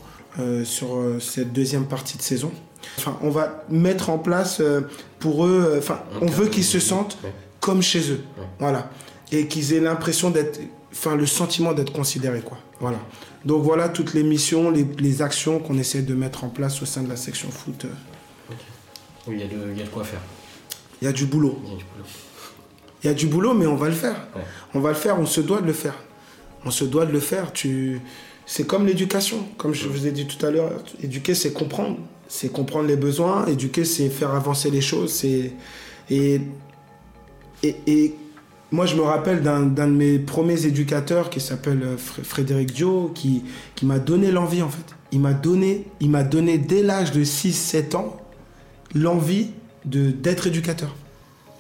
sur 0.65 0.97
euh, 0.97 1.19
cette 1.21 1.53
deuxième 1.53 1.87
partie 1.87 2.17
de 2.19 2.23
saison. 2.23 2.53
Enfin, 2.99 3.19
on 3.23 3.31
va 3.31 3.65
mettre 3.69 4.11
en 4.11 4.19
place 4.19 4.61
euh, 4.61 4.83
pour 5.19 5.45
eux, 5.47 5.65
euh, 5.67 5.79
enfin, 5.79 6.03
on 6.21 6.27
veut 6.27 6.47
qu'ils 6.47 6.65
se 6.65 6.79
sentent 6.79 7.19
comme 7.61 7.83
chez 7.83 8.11
eux. 8.13 8.23
Voilà. 8.59 8.91
Et 9.33 9.49
qu'ils 9.49 9.73
aient 9.73 9.81
l'impression 9.81 10.31
d'être, 10.31 10.61
enfin, 10.93 11.17
le 11.17 11.27
sentiment 11.27 11.73
d'être 11.73 11.93
considérés, 11.93 12.43
quoi. 12.43 12.59
Voilà. 12.81 12.99
Donc 13.45 13.63
voilà 13.63 13.89
toutes 13.89 14.13
les 14.15 14.23
missions, 14.23 14.71
les, 14.71 14.87
les 14.99 15.23
actions 15.23 15.59
qu'on 15.59 15.79
essaie 15.79 16.03
de 16.03 16.15
mettre 16.15 16.45
en 16.45 16.49
place 16.49 16.83
au 16.83 16.87
sein 16.87 17.03
de 17.03 17.09
la 17.09 17.17
section 17.17 17.51
foot. 17.51 17.87
Oui, 19.27 19.35
il 19.37 19.41
y, 19.41 19.43
a 19.43 19.47
de- 19.47 19.73
il 19.73 19.79
y 19.79 19.83
a 19.83 19.85
de 19.85 19.91
quoi 19.91 20.05
faire. 20.05 20.21
Il 21.01 21.05
y 21.07 21.09
a 21.09 21.13
du 21.13 21.27
boulot. 21.27 21.59
Il 21.65 21.69
y 21.71 21.73
a 21.73 21.77
du 21.77 21.85
boulot. 21.85 22.07
Il 23.03 23.07
y 23.07 23.11
a 23.11 23.15
du 23.15 23.27
boulot, 23.27 23.55
mais 23.55 23.67
on 23.67 23.77
va 23.77 23.89
le 23.89 23.95
faire. 23.95 24.29
Ouais. 24.35 24.43
On 24.75 24.81
va 24.81 24.91
le 24.91 24.95
faire, 24.97 25.19
on 25.19 25.27
se 25.27 25.41
doit 25.41 25.61
de 25.61 25.67
le 25.67 25.73
faire. 25.73 25.95
On 26.65 26.71
se 26.71 26.85
doit 26.85 27.07
de 27.07 27.13
le 27.13 27.21
faire. 27.21 27.53
Tu... 27.53 28.01
C'est 28.47 28.67
comme 28.67 28.87
l'éducation. 28.87 29.45
Comme 29.59 29.75
je 29.75 29.89
vous 29.89 30.07
ai 30.07 30.13
dit 30.13 30.27
tout 30.27 30.45
à 30.47 30.51
l'heure, 30.51 30.73
éduquer, 31.03 31.35
c'est 31.35 31.53
comprendre. 31.53 31.99
C'est 32.29 32.51
comprendre 32.51 32.87
les 32.89 32.97
besoins. 32.97 33.45
Éduquer, 33.47 33.85
c'est 33.85 34.09
faire 34.09 34.31
avancer 34.35 34.71
les 34.71 34.81
choses. 34.81 35.25
Et... 35.25 36.43
Moi, 38.73 38.87
je 38.87 38.97
me 38.97 39.03
rappelle 39.03 39.43
d'un, 39.43 39.63
de 39.63 39.85
mes 39.85 40.19
premiers 40.19 40.67
éducateurs 40.67 41.31
qui 41.31 41.41
s'appelle 41.41 41.83
euh, 41.85 41.97
Fr- 41.97 42.25
Frédéric 42.25 42.73
Dio, 42.73 43.13
qui, 43.15 43.45
qui 43.77 43.87
m'a 43.87 44.01
donné 44.01 44.33
l'envie, 44.33 44.61
en 44.61 44.69
fait. 44.69 44.95
Il 45.13 45.21
m'a 45.21 45.33
donné, 45.33 45.87
il 46.01 46.11
m'a 46.11 46.25
donné 46.25 46.59
dès 46.59 46.83
l'âge 46.83 47.13
de 47.13 47.25
6-7 47.25 47.95
ans 47.95 48.17
l'envie 48.95 49.51
d'être 49.85 50.49
éducateur. 50.49 50.95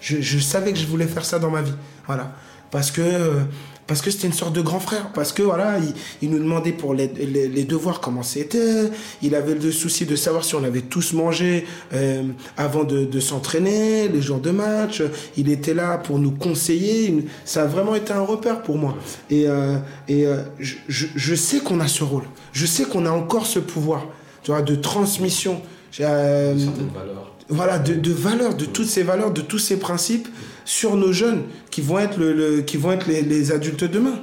Je, 0.01 0.20
je 0.20 0.38
savais 0.40 0.72
que 0.72 0.79
je 0.79 0.87
voulais 0.87 1.07
faire 1.07 1.25
ça 1.25 1.38
dans 1.38 1.51
ma 1.51 1.62
vie. 1.62 1.75
Voilà. 2.07 2.35
Parce 2.72 2.90
que, 2.90 3.01
euh, 3.03 3.44
parce 3.87 4.03
que 4.03 4.11
c'était 4.11 4.27
une 4.27 4.33
sorte 4.33 4.53
de 4.53 4.61
grand 4.62 4.81
frère. 4.81 5.11
Parce 5.12 5.33
que, 5.33 5.42
voilà, 5.42 5.79
il, 5.79 5.92
il 6.22 6.31
nous 6.31 6.38
demandait 6.38 6.72
pour 6.72 6.92
les, 6.94 7.09
les- 7.09 7.49
les 7.49 7.64
devoirs 7.64 8.01
comment 8.01 8.22
c'était. 8.22 8.90
Il 9.22 9.35
avait 9.35 9.55
le 9.55 9.70
souci 9.72 10.07
de 10.07 10.16
savoir 10.16 10.44
si 10.44 10.55
on 10.55 10.64
avait 10.64 10.81
tous 10.83 11.12
mangé 11.12 11.66
euh, 11.94 12.22
avant 12.57 12.85
de, 12.85 13.05
de 13.05 13.20
s'entraîner, 13.20 14.09
les 14.09 14.20
jours 14.22 14.40
de 14.40 14.51
match. 14.51 15.03
Il 15.37 15.51
était 15.51 15.75
là 15.75 15.99
pour 15.99 16.18
nous 16.18 16.33
conseiller. 16.33 17.07
Il- 17.09 17.25
Ça 17.44 17.62
a 17.62 17.66
vraiment 17.66 17.94
été 17.94 18.12
un 18.12 18.22
repère 18.22 18.62
pour 18.62 18.77
moi. 18.77 18.96
Et, 19.31 19.46
euh, 19.46 19.77
et 20.09 20.27
euh, 20.27 20.42
je, 20.59 20.75
je- 20.88 21.35
sais 21.35 21.59
qu'on 21.61 21.81
a 21.81 21.88
ce 21.88 22.03
rôle. 22.05 22.25
Je 22.53 22.66
sais 22.66 22.85
qu'on 22.85 23.07
a 23.07 23.11
encore 23.11 23.46
ce 23.46 23.59
pouvoir 23.61 24.07
tu 24.42 24.51
vois, 24.51 24.62
de 24.62 24.75
transmission. 24.75 25.61
Euh, 26.01 26.57
Certaines 26.59 26.88
valeurs. 26.94 27.36
Voilà, 27.48 27.78
de, 27.78 27.94
de 27.94 28.12
valeurs, 28.12 28.54
de 28.56 28.64
toutes 28.64 28.87
ces 28.87 29.02
valeurs, 29.02 29.32
de 29.32 29.40
tous 29.40 29.59
ces 29.59 29.78
principes 29.78 30.28
sur 30.64 30.96
nos 30.96 31.12
jeunes 31.12 31.42
qui 31.70 31.80
vont 31.80 31.98
être, 31.98 32.18
le, 32.18 32.32
le- 32.32 32.62
qui 32.62 32.76
vont 32.76 32.92
être 32.92 33.06
les, 33.06 33.22
les 33.22 33.52
adultes 33.52 33.82
de 33.85 33.87
demain. 33.87 34.14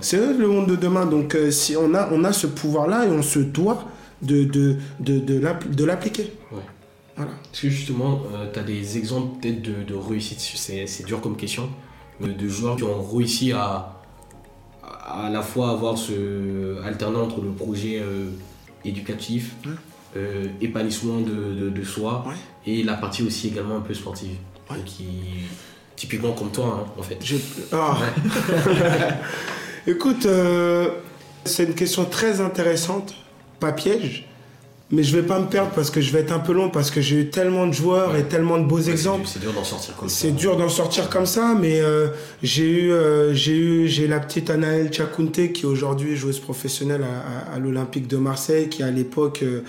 C'est 0.00 0.16
eux 0.16 0.36
le 0.38 0.48
monde 0.48 0.68
de 0.68 0.76
demain. 0.76 1.06
Donc, 1.06 1.34
euh, 1.34 1.50
si 1.50 1.76
on 1.76 1.94
a, 1.94 2.08
on 2.12 2.24
a 2.24 2.32
ce 2.32 2.46
pouvoir-là 2.46 3.06
et 3.06 3.10
on 3.10 3.22
se 3.22 3.38
doit 3.38 3.84
de, 4.22 4.44
de, 4.44 4.76
de, 5.00 5.18
de 5.18 5.38
l'app- 5.38 5.68
de 5.70 5.84
l'appliquer. 5.84 6.32
Ouais. 6.50 6.58
Voilà. 7.16 7.32
Est-ce 7.52 7.62
que 7.62 7.68
justement, 7.68 8.22
tu 8.52 8.58
as 8.58 8.62
des 8.62 8.96
exemples 8.98 9.38
peut-être 9.40 9.60
de, 9.62 9.82
de 9.86 9.94
réussite? 9.94 10.40
C'est 10.40 11.04
dur 11.06 11.20
comme 11.20 11.36
question. 11.36 11.68
euh, 12.22 12.26
de 12.32 12.48
joueurs 12.48 12.76
qui 12.76 12.84
ont 12.84 13.02
réussi 13.02 13.52
à 13.52 13.98
à 15.04 15.28
la 15.30 15.42
fois 15.42 15.70
avoir 15.70 15.98
ce 15.98 16.80
alternant 16.84 17.22
entre 17.24 17.40
le 17.42 17.50
projet 17.50 18.00
euh, 18.00 18.30
éducatif, 18.84 19.54
Ouais. 19.66 19.72
Euh, 20.16 20.46
épanouissement 20.60 21.20
de, 21.20 21.30
de, 21.54 21.70
de 21.70 21.84
soi 21.84 22.24
Ouais. 22.26 22.34
et 22.66 22.82
la 22.82 22.94
partie 22.94 23.22
aussi 23.22 23.48
également 23.48 23.76
un 23.76 23.80
peu 23.80 23.94
sportive. 23.94 24.36
Ouais. 24.70 24.76
Qui, 24.84 25.04
typiquement 25.96 26.32
comme 26.32 26.50
toi, 26.50 26.84
hein, 26.86 26.92
en 26.98 27.02
fait. 27.02 27.18
Ah. 27.72 27.96
Écoute, 29.86 30.26
euh, 30.26 30.88
c'est 31.44 31.64
une 31.64 31.74
question 31.74 32.04
très 32.04 32.40
intéressante, 32.40 33.14
pas 33.60 33.72
piège, 33.72 34.26
mais 34.92 35.02
je 35.02 35.16
vais 35.16 35.22
pas 35.26 35.40
me 35.40 35.46
perdre 35.46 35.70
parce 35.74 35.90
que 35.90 36.00
je 36.00 36.12
vais 36.12 36.20
être 36.20 36.32
un 36.32 36.38
peu 36.38 36.52
long 36.52 36.68
parce 36.68 36.90
que 36.90 37.00
j'ai 37.00 37.16
eu 37.20 37.30
tellement 37.30 37.66
de 37.66 37.72
joueurs 37.72 38.14
et 38.14 38.24
tellement 38.24 38.58
de 38.58 38.64
beaux 38.66 38.76
Ouais, 38.82 38.90
exemples. 38.90 39.26
C'est 39.26 39.40
dur 39.40 39.52
d'en 39.54 39.64
sortir 39.64 39.96
comme 39.96 40.08
ça. 40.08 40.14
C'est 40.20 40.32
dur 40.32 40.56
d'en 40.56 40.68
sortir 40.68 41.08
comme 41.08 41.26
ça, 41.26 41.56
mais 41.58 41.80
euh, 41.80 42.08
j'ai 42.42 42.68
eu, 42.68 42.92
euh, 42.92 43.32
j'ai 43.34 43.56
eu, 43.56 43.88
j'ai 43.88 44.06
la 44.06 44.20
petite 44.20 44.50
Anaëlle 44.50 44.92
Chakunte 44.92 45.52
qui 45.52 45.62
est 45.62 45.64
aujourd'hui 45.66 46.14
joueuse 46.14 46.38
professionnelle 46.38 47.02
à, 47.02 47.52
à- 47.52 47.56
à 47.56 47.58
l'Olympique 47.58 48.06
de 48.06 48.18
Marseille, 48.18 48.68
qui 48.68 48.82
à 48.82 48.90
l'époque 48.90 49.40
euh, 49.42 49.62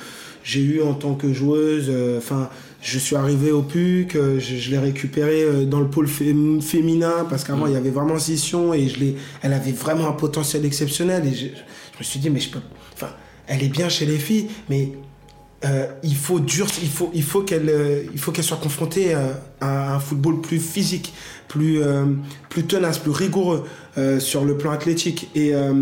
j'ai 0.43 0.59
eu 0.61 0.81
en 0.81 0.93
tant 0.93 1.13
que 1.15 1.31
joueuse. 1.31 1.89
Enfin, 2.17 2.49
je 2.81 2.99
suis 2.99 3.15
arrivé 3.15 3.51
au 3.51 3.61
PUC, 3.61 4.11
je, 4.13 4.39
je 4.39 4.71
l'ai 4.71 4.77
récupérée 4.77 5.65
dans 5.65 5.79
le 5.79 5.87
pôle 5.87 6.05
fé- 6.09 6.35
féminin 6.61 7.25
parce 7.29 7.45
qu'avant 7.45 7.65
Mm. 7.65 7.69
il 7.69 7.73
y 7.75 7.77
avait 7.77 7.91
vraiment 7.91 8.19
scission 8.19 8.73
et 8.73 8.89
je 8.89 8.99
l'ai, 8.99 9.15
elle 9.41 9.53
avait 9.53 9.71
vraiment 9.71 10.09
un 10.09 10.11
potentiel 10.11 10.65
exceptionnel 10.65 11.25
et 11.25 11.33
je, 11.33 11.45
je 11.45 11.99
me 11.99 12.03
suis 12.03 12.19
dit 12.19 12.29
mais 12.29 12.41
je 12.41 12.49
peux, 12.49 12.59
enfin, 12.93 13.07
elle 13.47 13.63
est 13.63 13.69
bien 13.69 13.87
chez 13.87 14.05
les 14.05 14.17
filles, 14.17 14.47
mais 14.69 14.89
euh, 15.65 15.87
il 16.03 16.15
faut 16.15 16.39
dur, 16.39 16.67
il 16.81 16.89
faut, 16.89 17.09
il 17.13 17.23
faut 17.23 17.41
qu'elle, 17.41 17.69
euh, 17.69 18.03
il 18.13 18.19
faut 18.19 18.31
qu'elle 18.31 18.43
soit 18.43 18.57
confrontée 18.57 19.15
euh, 19.15 19.31
à 19.61 19.95
un 19.95 19.99
football 19.99 20.41
plus 20.41 20.59
physique, 20.59 21.13
plus, 21.47 21.81
euh, 21.81 22.05
plus 22.49 22.63
tenace, 22.63 22.97
plus 22.99 23.11
rigoureux 23.11 23.63
euh, 23.97 24.19
sur 24.19 24.43
le 24.45 24.57
plan 24.57 24.71
athlétique. 24.71 25.29
Et 25.35 25.53
euh, 25.55 25.73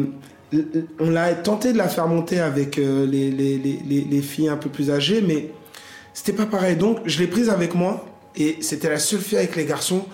on 0.99 1.09
l'a 1.09 1.33
tenté 1.33 1.73
de 1.73 1.77
la 1.77 1.87
faire 1.87 2.07
monter 2.07 2.39
avec 2.39 2.75
les, 2.75 3.31
les, 3.31 3.57
les- 3.57 4.01
les 4.09 4.21
filles 4.21 4.49
un 4.49 4.57
peu 4.57 4.69
plus 4.69 4.91
âgées, 4.91 5.23
mais 5.25 5.49
c'était 6.13 6.33
pas 6.33 6.45
pareil. 6.45 6.75
Donc 6.75 6.99
je 7.05 7.19
l'ai 7.19 7.27
prise 7.27 7.49
avec 7.49 7.73
moi. 7.73 8.05
Et 8.37 8.57
c'était 8.61 8.89
la 8.89 8.99
seule 8.99 9.19
fille 9.19 9.37
avec 9.37 9.55
les 9.57 9.65
garçons. 9.65 10.05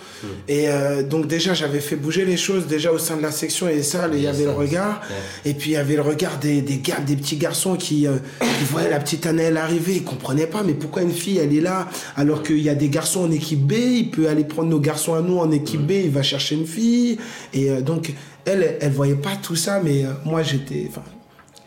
Et 0.48 0.70
euh, 0.70 1.04
donc 1.04 1.28
déjà, 1.28 1.54
j'avais 1.54 1.80
fait 1.80 1.96
bouger 1.96 2.26
les 2.26 2.38
choses 2.38 2.66
déjà 2.66 2.92
au 2.92 2.98
sein 2.98 3.16
de 3.16 3.22
la 3.22 3.32
section 3.32 3.70
et 3.70 3.84
ça, 3.84 4.10
il 4.12 4.22
y 4.22 4.28
avait 4.28 4.46
le 4.46 4.52
regard. 4.52 5.02
Ouais. 5.10 5.52
Et 5.52 5.54
puis 5.54 5.72
il 5.72 5.74
y 5.74 5.78
avait 5.78 5.96
le 5.96 6.02
regard 6.02 6.40
des, 6.40 6.62
des, 6.62 6.78
gars, 6.78 7.00
des 7.00 7.16
petits 7.16 7.38
garçons 7.38 7.76
qui, 7.76 8.08
euh, 8.08 8.18
qui 8.40 8.66
voyaient 8.66 8.90
la 8.90 9.00
petite 9.00 9.28
Annelle 9.28 9.58
arriver, 9.58 9.98
ils 9.98 10.04
comprenaient 10.04 10.48
pas, 10.48 10.64
mais 10.64 10.74
pourquoi 10.74 11.04
une 11.04 11.12
fille 11.12 11.38
elle 11.38 11.56
est 11.56 11.62
là 11.62 11.88
alors 12.16 12.42
qu'il 12.42 12.60
y 12.60 12.70
a 12.70 12.76
des 12.76 12.90
garçons 12.90 13.22
en 13.22 13.32
équipe 13.32 13.62
B, 13.62 13.74
il 13.74 14.10
peut 14.10 14.28
aller 14.28 14.46
prendre 14.46 14.70
nos 14.70 14.80
garçons 14.80 15.14
à 15.14 15.22
nous 15.22 15.38
en 15.38 15.52
équipe 15.52 15.82
B, 15.82 15.92
il 15.92 16.12
va 16.12 16.24
chercher 16.24 16.56
une 16.56 16.68
fille. 16.68 17.18
Et 17.54 17.70
euh, 17.70 17.82
donc 17.82 18.14
elle, 18.46 18.78
elle, 18.82 18.92
voyait 18.92 19.16
pas 19.16 19.36
tout 19.42 19.56
ça, 19.56 19.82
mais 19.84 20.06
moi 20.26 20.42
j'étais. 20.42 20.90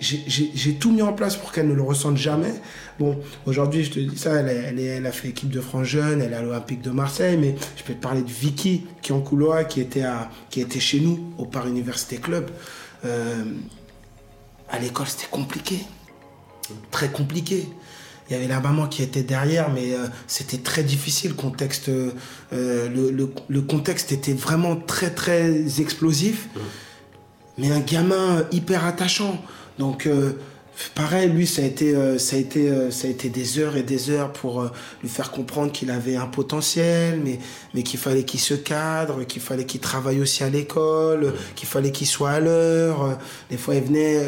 J'ai- 0.01 0.75
tout 0.75 0.91
mis 0.93 1.03
en 1.03 1.13
place 1.13 1.37
pour 1.37 1.53
qu'elle 1.53 1.69
ne 1.69 1.75
le 1.75 1.83
ressente 1.83 2.17
jamais. 2.17 2.55
Bon, 2.99 3.19
aujourd'hui, 3.47 3.85
je 3.85 3.91
te 3.91 3.99
dis 4.01 4.17
ça, 4.19 4.33
elle, 4.41 5.07
a 5.07 5.13
fait 5.13 5.29
équipe 5.29 5.51
de 5.51 5.61
France 5.61 5.87
jeune, 5.87 6.21
elle 6.23 6.33
est 6.33 6.37
à 6.37 6.43
l'Olympique 6.43 6.83
de 6.83 6.91
Marseille, 6.91 7.37
mais 7.39 7.55
je 7.77 7.83
peux 7.83 7.95
te 7.95 8.01
parler 8.03 8.23
de 8.23 8.31
Vicky, 8.31 8.87
qui 9.03 9.13
est 9.13 9.15
en 9.15 9.21
couloir, 9.21 9.67
qui 9.69 9.81
était, 9.81 10.03
à, 10.03 10.31
qui 10.51 10.61
était 10.61 10.81
chez 10.81 11.01
nous, 11.01 11.33
au 11.39 11.45
Paris 11.45 11.71
Université 11.71 12.17
Club. 12.17 12.51
Euh, 13.05 13.45
à 14.69 14.79
l'école, 14.79 15.07
c'était 15.07 15.29
compliqué. 15.31 15.81
Très 16.91 17.09
compliqué. 17.09 17.67
il 18.29 18.35
y 18.35 18.37
avait 18.37 18.47
la 18.47 18.61
maman 18.61 18.87
qui 18.87 19.03
était 19.03 19.25
derrière, 19.25 19.71
mais 19.71 19.93
euh, 19.93 20.07
c'était 20.29 20.59
très 20.59 20.85
difficile. 20.85 21.35
Contexte, 21.35 21.89
euh, 21.89 22.13
le, 22.53 23.11
le, 23.11 23.33
le, 23.49 23.61
contexte 23.63 24.13
était 24.13 24.35
vraiment 24.35 24.77
très 24.77 25.11
très 25.11 25.81
explosif, 25.81 26.49
mais 27.59 27.73
un 27.73 27.81
gamin 27.81 28.45
hyper 28.53 28.85
attachant. 28.85 29.43
Donc 29.81 30.07
euh, 30.07 30.33
Pareil, 30.95 31.29
lui, 31.29 31.47
ça 31.47 31.61
a 31.61 31.67
été, 31.67 31.95
euh, 31.95 32.17
euh, 32.17 32.91
ça 32.91 33.07
a 33.07 33.11
été 33.11 33.29
des 33.29 33.59
heures 33.59 33.77
et 33.77 33.83
des 33.83 34.09
heures 34.09 34.33
pour 34.33 34.65
lui 35.03 35.11
faire 35.11 35.31
comprendre 35.31 35.73
qu'il 35.73 35.91
avait 35.91 36.17
un 36.17 36.27
potentiel, 36.27 37.21
mais, 37.23 37.83
qu'il 37.83 37.99
fallait 37.99 38.23
qu'il 38.23 38.41
se 38.41 38.55
cadre, 38.55 39.25
qu'il 39.25 39.43
fallait 39.43 39.67
qu'il 39.67 39.81
travaille 39.81 40.21
aussi 40.21 40.43
à 40.43 40.49
l'école, 40.49 41.35
qu'il 41.55 41.69
fallait 41.69 41.91
qu'il 41.91 42.07
soit 42.07 42.31
à 42.31 42.41
l'heure. 42.41 43.19
Des 43.51 43.59
fois, 43.59 43.75
il 43.75 43.83
venait 43.83 44.23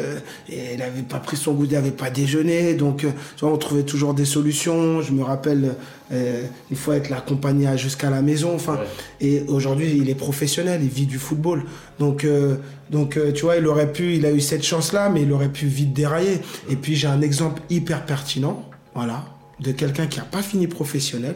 il 0.47 0.77
n'avait 0.77 1.01
pas 1.01 1.19
pris 1.19 1.37
son 1.37 1.53
goût, 1.53 1.65
il 1.65 1.71
n'avait 1.71 1.89
pas 1.89 2.11
déjeuné. 2.11 2.75
Donc, 2.75 3.07
on 3.41 3.57
trouvait 3.57 3.83
toujours 3.83 4.13
des 4.13 4.25
solutions. 4.25 5.01
Je 5.01 5.11
me 5.11 5.23
rappelle 5.23 5.75
une 6.69 6.77
fois 6.77 6.97
être 6.97 7.09
l'accompagné 7.09 7.77
jusqu'à 7.77 8.09
la 8.09 8.21
maison. 8.21 8.53
Enfin, 8.55 8.79
et 9.19 9.43
aujourd'hui, 9.47 9.97
il 9.97 10.09
est 10.09 10.15
professionnel, 10.15 10.81
il 10.83 10.89
vit 10.89 11.05
du 11.05 11.17
football. 11.17 11.63
Donc, 11.99 12.25
donc, 12.89 13.17
tu 13.33 13.41
vois, 13.41 13.57
il 13.57 13.67
aurait 13.67 13.91
pu, 13.91 14.15
il 14.15 14.25
a 14.25 14.31
eu 14.31 14.41
cette 14.41 14.63
chance-là, 14.63 15.09
mais 15.09 15.23
il 15.23 15.31
aurait 15.31 15.51
pu 15.51 15.65
vite 15.65 15.93
dérailler. 15.93 16.39
Et 16.69 16.75
puis 16.75 16.95
j'ai 16.95 17.07
un 17.07 17.21
exemple 17.21 17.61
hyper 17.69 18.05
pertinent, 18.05 18.69
voilà, 18.93 19.25
de 19.59 19.71
quelqu'un 19.71 20.07
qui 20.07 20.19
n'a 20.19 20.25
pas 20.25 20.43
fini 20.43 20.67
professionnel, 20.67 21.35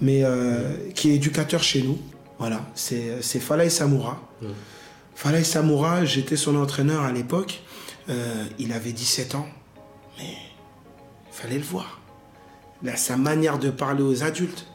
mais 0.00 0.24
euh, 0.24 0.74
qui 0.94 1.10
est 1.10 1.14
éducateur 1.14 1.62
chez 1.62 1.82
nous. 1.82 1.98
Voilà, 2.38 2.60
c'est 2.74 3.40
Falay 3.40 3.68
Samoura. 3.68 4.20
Falay 5.14 5.42
Samoura, 5.42 6.04
j'étais 6.04 6.36
son 6.36 6.54
entraîneur 6.56 7.02
à 7.02 7.10
l'époque. 7.10 7.62
Euh, 8.08 8.44
il 8.58 8.72
avait 8.72 8.92
17 8.92 9.34
ans, 9.34 9.46
mais 10.18 10.24
il 10.24 11.34
fallait 11.34 11.58
le 11.58 11.64
voir. 11.64 11.97
Sa 12.96 13.16
manière 13.16 13.58
de 13.58 13.70
parler 13.70 14.02
aux 14.02 14.22
adultes, 14.22 14.66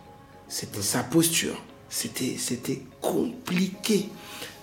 c'était 0.48 0.82
sa 0.82 1.04
posture, 1.04 1.62
c'était 1.90 2.82
compliqué. 3.02 4.10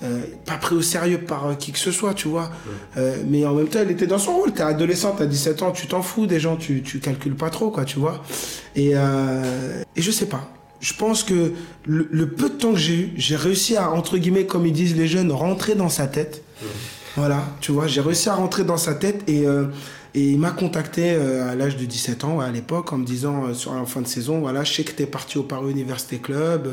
Euh, 0.03 0.22
pas 0.46 0.57
pris 0.57 0.74
au 0.74 0.81
sérieux 0.81 1.18
par 1.18 1.46
euh, 1.46 1.55
qui 1.55 1.72
que 1.72 1.79
ce 1.79 1.92
soit, 1.92 2.14
tu 2.14 2.26
vois. 2.26 2.50
Euh, 2.96 3.22
mais 3.29 3.44
en 3.44 3.53
même 3.53 3.68
temps, 3.68 3.81
elle 3.83 3.90
était 3.90 4.07
dans 4.07 4.18
son 4.18 4.35
rôle. 4.35 4.53
T'es 4.53 4.62
adolescent, 4.62 5.14
t'as 5.16 5.26
17 5.26 5.62
ans, 5.62 5.72
tu 5.72 5.87
t'en 5.88 6.00
fous 6.00 6.26
des 6.26 6.40
gens, 6.40 6.57
tu, 6.57 6.83
tu 6.83 7.00
calcules 7.00 7.35
pas 7.35 7.50
trop, 7.50 7.70
quoi, 7.70 7.85
tu 7.85 7.98
vois. 7.98 8.22
Et, 8.76 8.92
et 8.92 10.03
je 10.03 10.11
sais 10.11 10.26
pas. 10.26 10.48
Je 10.81 10.94
pense 10.94 11.22
que 11.22 11.53
le, 11.87 12.26
peu 12.31 12.48
de 12.48 12.55
temps 12.55 12.72
que 12.72 12.79
j'ai 12.79 12.94
eu, 12.94 13.12
j'ai 13.16 13.37
réussi 13.37 13.76
à, 13.76 13.90
entre 13.90 14.16
guillemets, 14.16 14.46
comme 14.46 14.66
ils 14.66 14.72
disent 14.72 14.96
les 14.96 15.07
jeunes, 15.07 15.31
rentrer 15.33 15.74
dans 15.74 15.90
sa 15.90 16.07
tête. 16.07 16.42
Voilà, 17.16 17.44
tu 17.61 17.72
vois, 17.72 17.87
j'ai 17.87 18.00
réussi 18.00 18.31
à 18.31 18.35
rentrer 18.35 18.64
dans 18.64 18.79
sa 18.79 18.94
tête 18.94 19.29
et, 19.29 19.44
et 20.14 20.30
il 20.30 20.38
m'a 20.38 20.50
contacté 20.50 21.10
à 21.14 21.54
l'âge 21.54 21.76
de 21.76 21.84
17 21.84 22.24
ans, 22.24 22.40
à 22.40 22.50
l'époque, 22.50 22.92
en 22.92 22.98
me 22.98 23.04
disant 23.04 23.54
sur 23.54 23.74
la 23.74 23.84
fin 23.84 24.00
de 24.00 24.06
saison, 24.06 24.40
voilà, 24.40 24.64
je 24.64 24.72
sais 24.72 24.84
que 24.84 24.92
t'es 24.92 25.06
parti 25.06 25.38
au 25.38 25.42
Paris 25.42 25.70
Université 25.70 26.18
Club. 26.18 26.68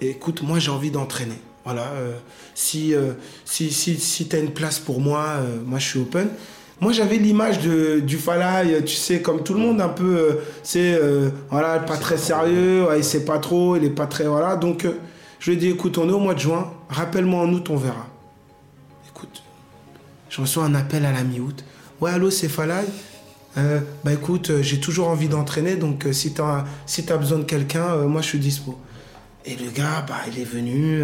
écoute, 0.00 0.42
moi 0.42 0.58
j'ai 0.58 0.70
envie 0.70 0.90
d'entraîner. 0.90 1.38
Voilà, 1.66 1.88
euh, 1.96 2.12
si, 2.54 2.94
euh, 2.94 3.14
si, 3.44 3.72
si, 3.72 3.98
si 3.98 4.28
tu 4.28 4.36
as 4.36 4.38
une 4.38 4.52
place 4.52 4.78
pour 4.78 5.00
moi, 5.00 5.24
euh, 5.38 5.58
moi 5.66 5.80
je 5.80 5.88
suis 5.88 5.98
open. 5.98 6.28
Moi 6.80 6.92
j'avais 6.92 7.16
l'image 7.16 7.58
du 7.58 8.16
Falaï, 8.16 8.84
tu 8.84 8.94
sais, 8.94 9.20
comme 9.20 9.42
tout 9.42 9.52
le 9.52 9.58
monde, 9.58 9.80
un 9.80 9.88
peu, 9.88 10.38
c'est, 10.62 11.00
voilà, 11.50 11.78
pas 11.80 11.96
très 11.96 12.18
sérieux, 12.18 12.86
il 12.96 13.02
sait 13.02 13.24
pas 13.24 13.38
trop, 13.38 13.76
il 13.76 13.84
est 13.84 13.90
pas 13.90 14.06
très, 14.06 14.24
voilà. 14.24 14.56
Donc 14.56 14.86
je 15.40 15.50
lui 15.50 15.56
ai 15.56 15.58
dit, 15.58 15.68
écoute, 15.70 15.98
on 15.98 16.08
est 16.08 16.12
au 16.12 16.20
mois 16.20 16.34
de 16.34 16.38
juin, 16.38 16.70
rappelle-moi 16.90 17.42
en 17.42 17.52
août, 17.52 17.68
on 17.70 17.76
verra. 17.76 18.06
Je 20.36 20.42
reçois 20.42 20.64
un 20.64 20.74
appel 20.74 21.06
à 21.06 21.12
la 21.12 21.24
mi-août. 21.24 21.64
Ouais, 21.98 22.10
allô, 22.10 22.30
c'est 22.30 22.48
Falaï 22.48 22.84
bah 24.04 24.12
écoute, 24.12 24.60
j'ai 24.60 24.80
toujours 24.80 25.08
envie 25.08 25.28
d'entraîner, 25.28 25.76
donc 25.76 26.06
si 26.12 26.34
tu 26.34 26.42
as, 26.42 26.66
si 26.84 27.10
as 27.10 27.16
besoin 27.16 27.38
de 27.38 27.44
quelqu'un, 27.44 27.96
moi 28.02 28.20
je 28.20 28.26
suis 28.26 28.38
dispo. 28.38 28.78
Et 29.46 29.56
le 29.56 29.70
gars, 29.70 30.04
bah, 30.06 30.18
il 30.30 30.38
est 30.38 30.44
venu, 30.44 31.02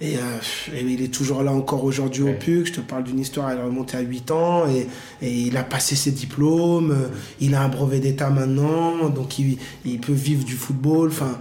et, 0.00 0.16
euh, 0.18 0.80
il 0.80 1.02
est 1.02 1.12
toujours 1.12 1.42
là 1.42 1.52
encore 1.52 1.82
aujourd'hui 1.82 2.22
au 2.22 2.32
PUC. 2.32 2.66
Je 2.66 2.72
te 2.74 2.80
parle 2.80 3.04
d'une 3.04 3.18
histoire, 3.18 3.50
elle 3.50 3.58
est 3.58 3.62
remontée 3.62 3.96
à 3.96 4.00
8 4.00 4.30
ans 4.30 4.64
et, 4.68 4.86
il 5.22 5.56
a 5.56 5.64
passé 5.64 5.96
ses 5.96 6.10
diplômes. 6.10 6.90
Euh, 6.92 7.08
il 7.40 7.54
a 7.54 7.62
un 7.62 7.68
brevet 7.68 8.00
d'État 8.00 8.30
maintenant, 8.30 9.08
donc 9.08 9.38
il, 9.38 9.58
il, 9.84 9.98
peut 9.98 10.12
vivre 10.12 10.44
du 10.44 10.54
football. 10.54 11.08
Enfin, 11.08 11.38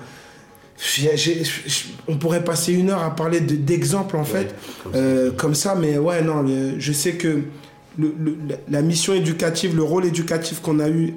on 2.08 2.18
pourrait 2.18 2.44
passer 2.44 2.74
une 2.74 2.90
heure 2.90 3.04
à 3.04 3.16
parler 3.16 3.40
d'exemples 3.40 4.18
en 4.18 4.26
fait, 4.26 4.56
euh, 4.96 5.32
comme, 5.32 5.56
ça. 5.56 5.76
Mais 5.76 5.98
ouais, 5.98 6.22
non, 6.22 6.46
je 6.78 6.92
sais 6.92 7.14
que 7.14 7.44
le, 7.98 8.16
la 8.70 8.82
mission 8.82 9.14
éducative, 9.14 9.76
le 9.76 9.84
rôle 9.84 10.06
éducatif 10.06 10.62
qu'on 10.62 10.80
a 10.80 10.90
eu 10.90 11.14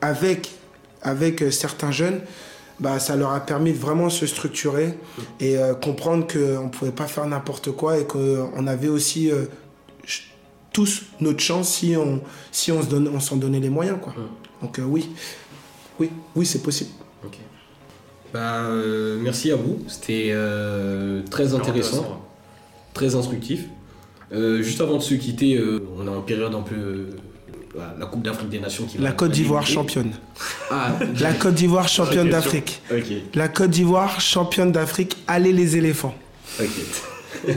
avec, 0.00 0.50
avec 1.02 1.44
certains 1.52 1.92
jeunes, 1.92 2.20
bah, 2.82 2.98
ça 2.98 3.14
leur 3.14 3.30
a 3.30 3.40
permis 3.40 3.72
de 3.72 3.78
vraiment 3.78 4.10
se 4.10 4.26
structurer 4.26 4.94
et 5.38 5.56
euh, 5.56 5.74
comprendre 5.74 6.26
qu'on 6.26 6.64
ne 6.64 6.68
pouvait 6.68 6.90
pas 6.90 7.06
faire 7.06 7.26
n'importe 7.26 7.70
quoi 7.70 7.98
et 7.98 8.04
qu'on 8.04 8.66
avait 8.66 8.88
aussi 8.88 9.30
euh, 9.30 9.44
tous 10.72 11.04
notre 11.20 11.40
chance 11.40 11.68
si 11.68 11.94
on 11.96 12.20
si 12.50 12.72
on 12.72 12.82
se 12.82 12.88
donne, 12.88 13.08
on 13.14 13.20
s'en 13.20 13.36
donnait 13.36 13.60
les 13.60 13.70
moyens 13.70 13.98
quoi. 14.02 14.14
Donc 14.60 14.80
euh, 14.80 14.82
oui, 14.82 15.10
oui, 16.00 16.10
oui 16.34 16.44
c'est 16.44 16.62
possible. 16.62 16.90
Bah, 18.32 18.62
merci 19.20 19.50
à 19.50 19.56
vous, 19.56 19.78
c'était 19.88 20.34
très 21.30 21.54
intéressant, 21.54 22.24
très 22.94 23.14
instructif. 23.14 23.66
juste 24.32 24.80
avant 24.80 24.96
de 24.96 25.02
se 25.02 25.14
quitter, 25.14 25.62
on 25.98 26.06
est 26.06 26.10
en 26.10 26.22
période 26.22 26.54
un 26.54 26.62
peu 26.62 27.06
la 27.98 28.06
Coupe 28.06 28.22
d'Afrique 28.22 28.48
des 28.50 28.60
Nations 28.60 28.84
qui 28.84 28.98
La 29.02 29.12
Côte 29.12 29.32
d'Ivoire 29.32 29.66
championne. 29.66 30.12
Ah, 30.70 30.92
la 31.20 31.32
Côte 31.32 31.54
d'Ivoire 31.54 31.88
championne 31.88 32.28
d'Afrique. 32.28 32.82
La 33.34 33.48
Côte 33.48 33.70
d'Ivoire 33.70 34.20
championne 34.20 34.72
d'Afrique. 34.72 35.16
Allez 35.26 35.52
les 35.52 35.76
éléphants. 35.76 36.14
Ok. 36.60 36.68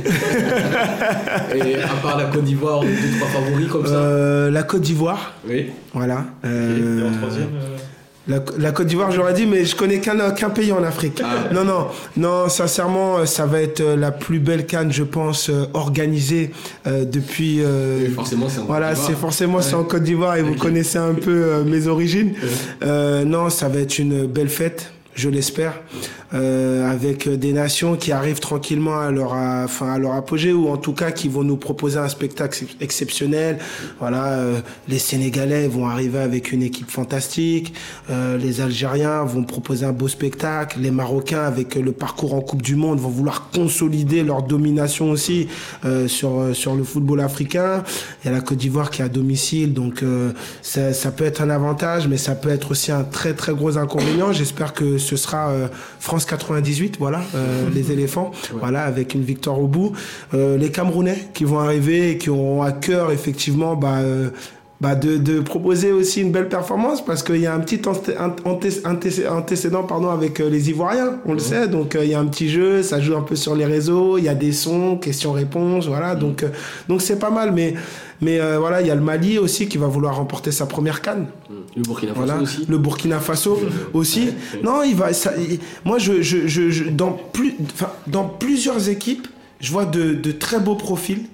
Et 1.56 1.76
à 1.76 1.88
part 2.02 2.18
la 2.18 2.26
Côte 2.26 2.44
d'Ivoire, 2.44 2.82
deux, 2.82 2.90
trois 3.18 3.28
favoris 3.28 3.68
comme 3.68 3.86
ça 3.86 3.94
euh, 3.94 4.50
La 4.50 4.64
Côte 4.64 4.82
d'Ivoire. 4.82 5.34
Oui. 5.48 5.68
Voilà. 5.94 6.26
Euh, 6.44 7.10
en 7.10 7.18
troisième 7.18 7.50
la, 8.28 8.72
Côte 8.72 8.88
d'Ivoire, 8.88 9.12
j'aurais 9.12 9.34
dit, 9.34 9.46
mais 9.46 9.66
je 9.66 9.76
connais 9.76 10.00
qu'un 10.00 10.50
pays 10.50 10.72
en 10.72 10.84
Afrique. 10.84 11.22
Ah. 11.24 11.54
Non, 11.54 11.64
non, 11.64 11.88
non, 12.18 12.50
sincèrement, 12.50 13.18
euh, 13.18 13.26
ça 13.26 13.46
va 13.46 13.62
être 13.62 13.82
euh, 13.82 13.96
la 13.96 14.12
plus 14.12 14.40
belle 14.40 14.66
canne, 14.66 14.92
je 14.92 15.04
pense, 15.04 15.50
euh, 15.50 15.66
organisée 15.74 16.52
depuis. 16.86 17.62
forcément, 18.16 18.50
c'est 18.50 18.60
en 18.60 18.66
Voilà, 18.66 18.96
c'est 18.96 19.14
forcément 19.14 19.62
c'est 19.62 19.76
en 19.76 19.84
Côte 19.84 20.04
d'Ivoire 20.04 20.38
et 20.38 20.42
vous 20.42 20.56
connaissez 20.56 20.98
un 20.98 21.14
peu 21.14 21.64
mes 21.64 21.88
origines. 21.88 22.34
non, 22.82 23.50
ça 23.50 23.68
va 23.70 23.80
être 23.80 24.00
une 24.00 24.26
belle 24.26 24.50
fête, 24.50 24.92
je 25.16 25.30
l'espère. 25.30 25.82
Euh, 26.34 26.92
avec 26.92 27.30
des 27.30 27.54
nations 27.54 27.96
qui 27.96 28.12
arrivent 28.12 28.40
tranquillement 28.40 29.00
à 29.00 29.12
leur, 29.12 29.34
enfin, 29.34 29.94
à 29.94 30.00
leur 30.00 30.14
apogée 30.14 30.52
ou 30.52 30.70
en 30.70 30.78
tout 30.78 30.94
cas 30.94 31.12
qui 31.12 31.30
vont 31.30 31.44
nous 31.44 31.56
proposer 31.56 32.00
un 32.00 32.10
spectacle 32.10 32.66
exceptionnel. 32.82 33.60
Voilà, 34.00 34.26
euh, 34.34 34.60
les 34.90 34.98
Sénégalais 34.98 35.68
vont 35.68 35.88
arriver 35.88 36.20
avec 36.20 36.52
une 36.52 36.64
équipe 36.64 36.90
fantastique, 36.90 37.74
euh, 38.10 38.38
les 38.38 38.60
Algériens 38.60 39.24
vont 39.24 39.44
proposer 39.44 39.86
un 39.86 39.92
beau 39.92 40.08
spectacle, 40.08 40.80
les 40.82 40.92
Marocains 40.92 41.44
avec 41.44 41.76
le 41.76 41.92
parcours 41.92 42.34
en 42.34 42.42
Coupe 42.42 42.64
du 42.64 42.76
Monde 42.76 43.00
vont 43.00 43.10
vouloir 43.10 43.50
consolider 43.52 44.24
leur 44.24 44.44
domination 44.44 45.12
aussi 45.12 45.48
sur 46.08 46.50
sur 46.54 46.76
le 46.76 46.84
football 46.84 47.22
africain. 47.22 47.84
Il 48.24 48.28
y 48.28 48.30
a 48.30 48.34
la 48.34 48.42
Côte 48.42 48.58
d'Ivoire 48.58 48.90
qui 48.90 49.02
est 49.02 49.06
à 49.06 49.10
domicile, 49.10 49.74
donc 49.74 50.04
ça, 50.62 50.94
ça 50.94 51.12
peut 51.12 51.24
être 51.24 51.42
un 51.42 51.50
avantage, 51.50 52.08
mais 52.08 52.18
ça 52.18 52.36
peut 52.36 52.50
être 52.50 52.72
aussi 52.72 52.92
un 52.92 53.04
très 53.04 53.34
très 53.34 53.54
gros 53.54 53.78
inconvénient. 53.78 54.34
J'espère 54.34 54.74
que 54.74 54.98
ce 55.06 55.16
sera 55.16 55.52
France 56.00 56.26
98, 56.26 56.98
voilà, 57.00 57.22
euh, 57.36 57.70
les 57.74 57.92
éléphants, 57.92 58.32
voilà, 58.54 58.84
avec 58.84 59.14
une 59.14 59.24
victoire 59.24 59.60
au 59.60 59.68
bout. 59.68 59.94
Euh, 60.34 60.58
les 60.58 60.72
Camerounais 60.72 61.30
qui 61.34 61.44
vont 61.44 61.60
arriver 61.60 62.12
et 62.12 62.18
qui 62.18 62.30
auront 62.30 62.62
à 62.62 62.72
cœur 62.72 63.12
effectivement 63.12 63.76
bah, 63.76 64.00
euh, 64.00 64.30
bah 64.82 64.96
de, 64.96 65.18
de, 65.18 65.40
proposer 65.40 65.92
aussi 65.92 66.22
une 66.22 66.32
belle 66.32 66.50
performance 66.50 67.04
parce 67.04 67.24
qu'il 67.24 67.38
y 67.38 67.48
a 67.48 67.54
un 67.54 67.62
petit 67.62 67.82
antécédent 67.88 69.84
pardon, 69.84 70.10
avec 70.10 70.40
les 70.40 70.70
Ivoiriens, 70.70 71.20
on 71.26 71.34
le 71.34 71.40
sait. 71.40 71.68
Donc 71.68 71.98
il 72.02 72.10
y 72.10 72.14
a 72.14 72.20
un 72.20 72.26
petit 72.26 72.50
jeu, 72.50 72.84
ça 72.84 73.00
joue 73.00 73.16
un 73.16 73.22
peu 73.22 73.36
sur 73.36 73.56
les 73.56 73.66
réseaux, 73.66 74.18
il 74.18 74.26
y 74.26 74.30
a 74.30 74.36
des 74.36 74.52
sons, 74.52 74.98
questions-réponses, 74.98 75.88
voilà. 75.88 76.16
Donc 76.16 76.46
donc 76.90 77.02
c'est 77.02 77.20
pas 77.20 77.30
mal, 77.30 77.52
mais 77.54 77.76
mais 78.22 78.40
voilà, 78.58 78.82
il 78.82 78.88
y 78.88 78.92
a 78.92 78.96
le 78.96 79.02
Mali 79.02 79.38
aussi 79.38 79.68
qui 79.68 79.78
va 79.78 79.88
vouloir 79.88 80.18
remporter 80.18 80.52
sa 80.52 80.66
première 80.66 81.02
canne. 81.02 81.28
Le 81.76 81.82
Burkina 81.84 82.14
Faso 82.14 82.42
aussi. 82.42 82.66
Le 82.68 82.78
Burkina 82.78 83.20
Faso 83.20 83.60
aussi. 83.94 84.30
Non, 84.64 84.84
il 84.84 84.96
va. 84.96 85.14
Ça, 85.14 85.34
moi, 85.84 85.98
je, 85.98 86.22
je, 86.22 86.48
je, 86.48 86.90
dans, 86.90 87.12
plus, 87.12 87.56
dans 88.08 88.26
plusieurs 88.26 88.90
équipes, 88.90 89.28
je 89.60 89.72
vois 89.72 89.86
de, 89.86 90.14
de 90.14 90.32
très 90.32 90.60
beaux 90.60 90.76
profils, 90.76 91.26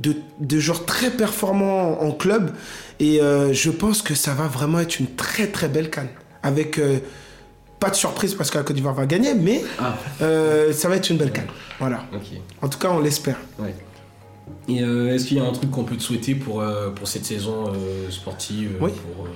de, 0.00 0.14
de 0.38 0.58
joueurs 0.58 0.84
très 0.84 1.10
performants 1.10 2.00
en, 2.00 2.12
club. 2.12 2.52
Et 2.98 3.20
euh, 3.20 3.52
je 3.52 3.70
pense 3.70 4.02
que 4.02 4.14
ça 4.14 4.34
va 4.34 4.46
vraiment 4.46 4.80
être 4.80 5.00
une 5.00 5.14
très 5.14 5.46
très 5.46 5.68
belle 5.68 5.90
canne. 5.90 6.08
Avec. 6.42 6.78
Euh, 6.78 6.98
pas 7.78 7.88
de 7.88 7.94
surprise 7.94 8.34
parce 8.34 8.50
que 8.50 8.58
la 8.58 8.64
Côte 8.64 8.76
d'Ivoire 8.76 8.94
va 8.94 9.06
gagner, 9.06 9.32
mais 9.32 9.64
ah. 9.78 9.96
euh, 10.20 10.70
ça 10.70 10.90
va 10.90 10.96
être 10.96 11.08
une 11.08 11.16
belle 11.16 11.32
canne. 11.32 11.46
Voilà. 11.78 12.04
En 12.60 12.68
tout 12.68 12.78
cas, 12.78 12.90
on 12.90 13.00
l'espère. 13.00 13.38
Et 14.68 14.80
est-ce 14.80 15.24
qu'il 15.24 15.38
y 15.38 15.40
a 15.40 15.44
un 15.44 15.52
truc 15.52 15.70
qu'on 15.70 15.84
peut 15.84 15.96
te 15.96 16.02
souhaiter 16.02 16.34
pour, 16.34 16.62
pour 16.94 17.08
cette 17.08 17.24
saison 17.24 17.72
sportive 18.10 18.76
Oui. 18.82 18.90
Pour 19.16 19.26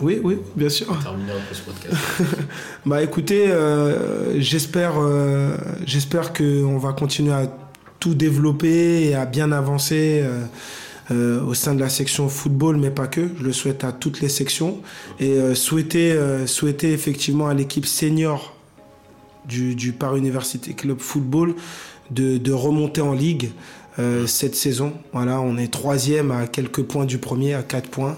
Oui, 0.00 0.20
oui, 0.22 0.38
bien 0.54 0.68
sûr. 0.68 0.86
terminer 1.02 1.32
un 1.32 1.48
peu 1.48 1.54
ce 1.54 1.62
podcast. 1.62 1.94
Bah 2.86 3.02
écoutez, 3.02 3.50
euh, 3.50 4.40
j'espère, 4.40 4.94
euh, 4.98 5.56
j'espère 5.84 6.32
que 6.32 6.64
on 6.64 6.78
va 6.78 6.92
continuer 6.92 7.32
à 7.32 7.52
tout 7.98 8.14
développer 8.14 9.08
et 9.08 9.14
à 9.16 9.26
bien 9.26 9.50
avancer 9.50 10.24
euh, 11.10 11.42
au 11.42 11.54
sein 11.54 11.74
de 11.74 11.80
la 11.80 11.88
section 11.88 12.28
football, 12.28 12.76
mais 12.76 12.90
pas 12.90 13.08
que. 13.08 13.28
Je 13.38 13.42
le 13.42 13.52
souhaite 13.52 13.82
à 13.82 13.90
toutes 13.90 14.20
les 14.20 14.28
sections 14.28 14.78
et 15.18 15.54
souhaiter, 15.54 16.16
souhaiter 16.46 16.92
effectivement 16.92 17.48
à 17.48 17.54
l'équipe 17.54 17.86
senior 17.86 18.54
du, 19.46 19.74
du 19.74 19.92
Paris 19.92 20.20
Université 20.20 20.74
Club 20.74 21.00
Football 21.00 21.54
de, 22.10 22.38
de 22.38 22.52
remonter 22.52 23.00
en 23.00 23.14
ligue 23.14 23.50
cette 24.26 24.54
saison. 24.54 24.92
Voilà, 25.12 25.40
on 25.40 25.56
est 25.56 25.72
troisième 25.72 26.30
à 26.30 26.46
quelques 26.46 26.82
points 26.82 27.04
du 27.04 27.18
premier, 27.18 27.54
à 27.54 27.62
4 27.64 27.88
points. 27.88 28.16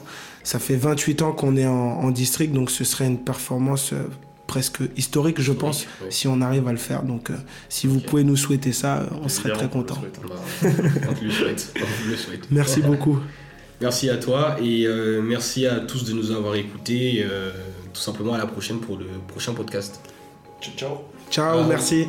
Ça 0.50 0.58
fait 0.58 0.74
28 0.74 1.22
ans 1.22 1.30
qu'on 1.30 1.56
est 1.56 1.64
en, 1.66 1.72
en 2.00 2.10
district, 2.10 2.52
donc 2.52 2.72
ce 2.72 2.82
serait 2.82 3.06
une 3.06 3.18
performance 3.20 3.92
euh, 3.92 4.02
presque 4.48 4.80
historique, 4.96 5.40
je 5.40 5.52
pense, 5.52 5.86
oui. 6.02 6.08
si 6.10 6.26
on 6.26 6.40
arrive 6.40 6.66
à 6.66 6.72
le 6.72 6.76
faire. 6.76 7.04
Donc, 7.04 7.30
euh, 7.30 7.36
si 7.68 7.86
vous 7.86 8.00
pouvez 8.00 8.24
nous 8.24 8.34
souhaiter 8.34 8.72
ça, 8.72 9.06
on 9.22 9.28
serait 9.28 9.52
très 9.52 9.68
content. 9.68 10.02
Bah, 10.28 10.34
on 11.08 11.14
te 11.14 11.24
le 11.24 11.30
souhaite. 11.30 11.72
On 11.76 12.04
te 12.04 12.08
le 12.10 12.16
souhaite. 12.16 12.50
Merci 12.50 12.80
beaucoup. 12.80 13.20
Merci 13.80 14.10
à 14.10 14.16
toi 14.16 14.56
et 14.60 14.88
euh, 14.88 15.22
merci 15.22 15.66
à 15.66 15.78
tous 15.78 16.04
de 16.04 16.14
nous 16.14 16.32
avoir 16.32 16.56
écoutés. 16.56 17.24
euh, 17.24 17.52
tout 17.94 18.00
simplement 18.00 18.34
à 18.34 18.38
la 18.38 18.46
prochaine 18.46 18.80
pour 18.80 18.98
le 18.98 19.06
prochain 19.28 19.52
podcast. 19.54 20.00
Ciao, 20.60 20.74
ciao. 20.76 20.98
Ciao, 21.30 21.64
merci. 21.68 22.08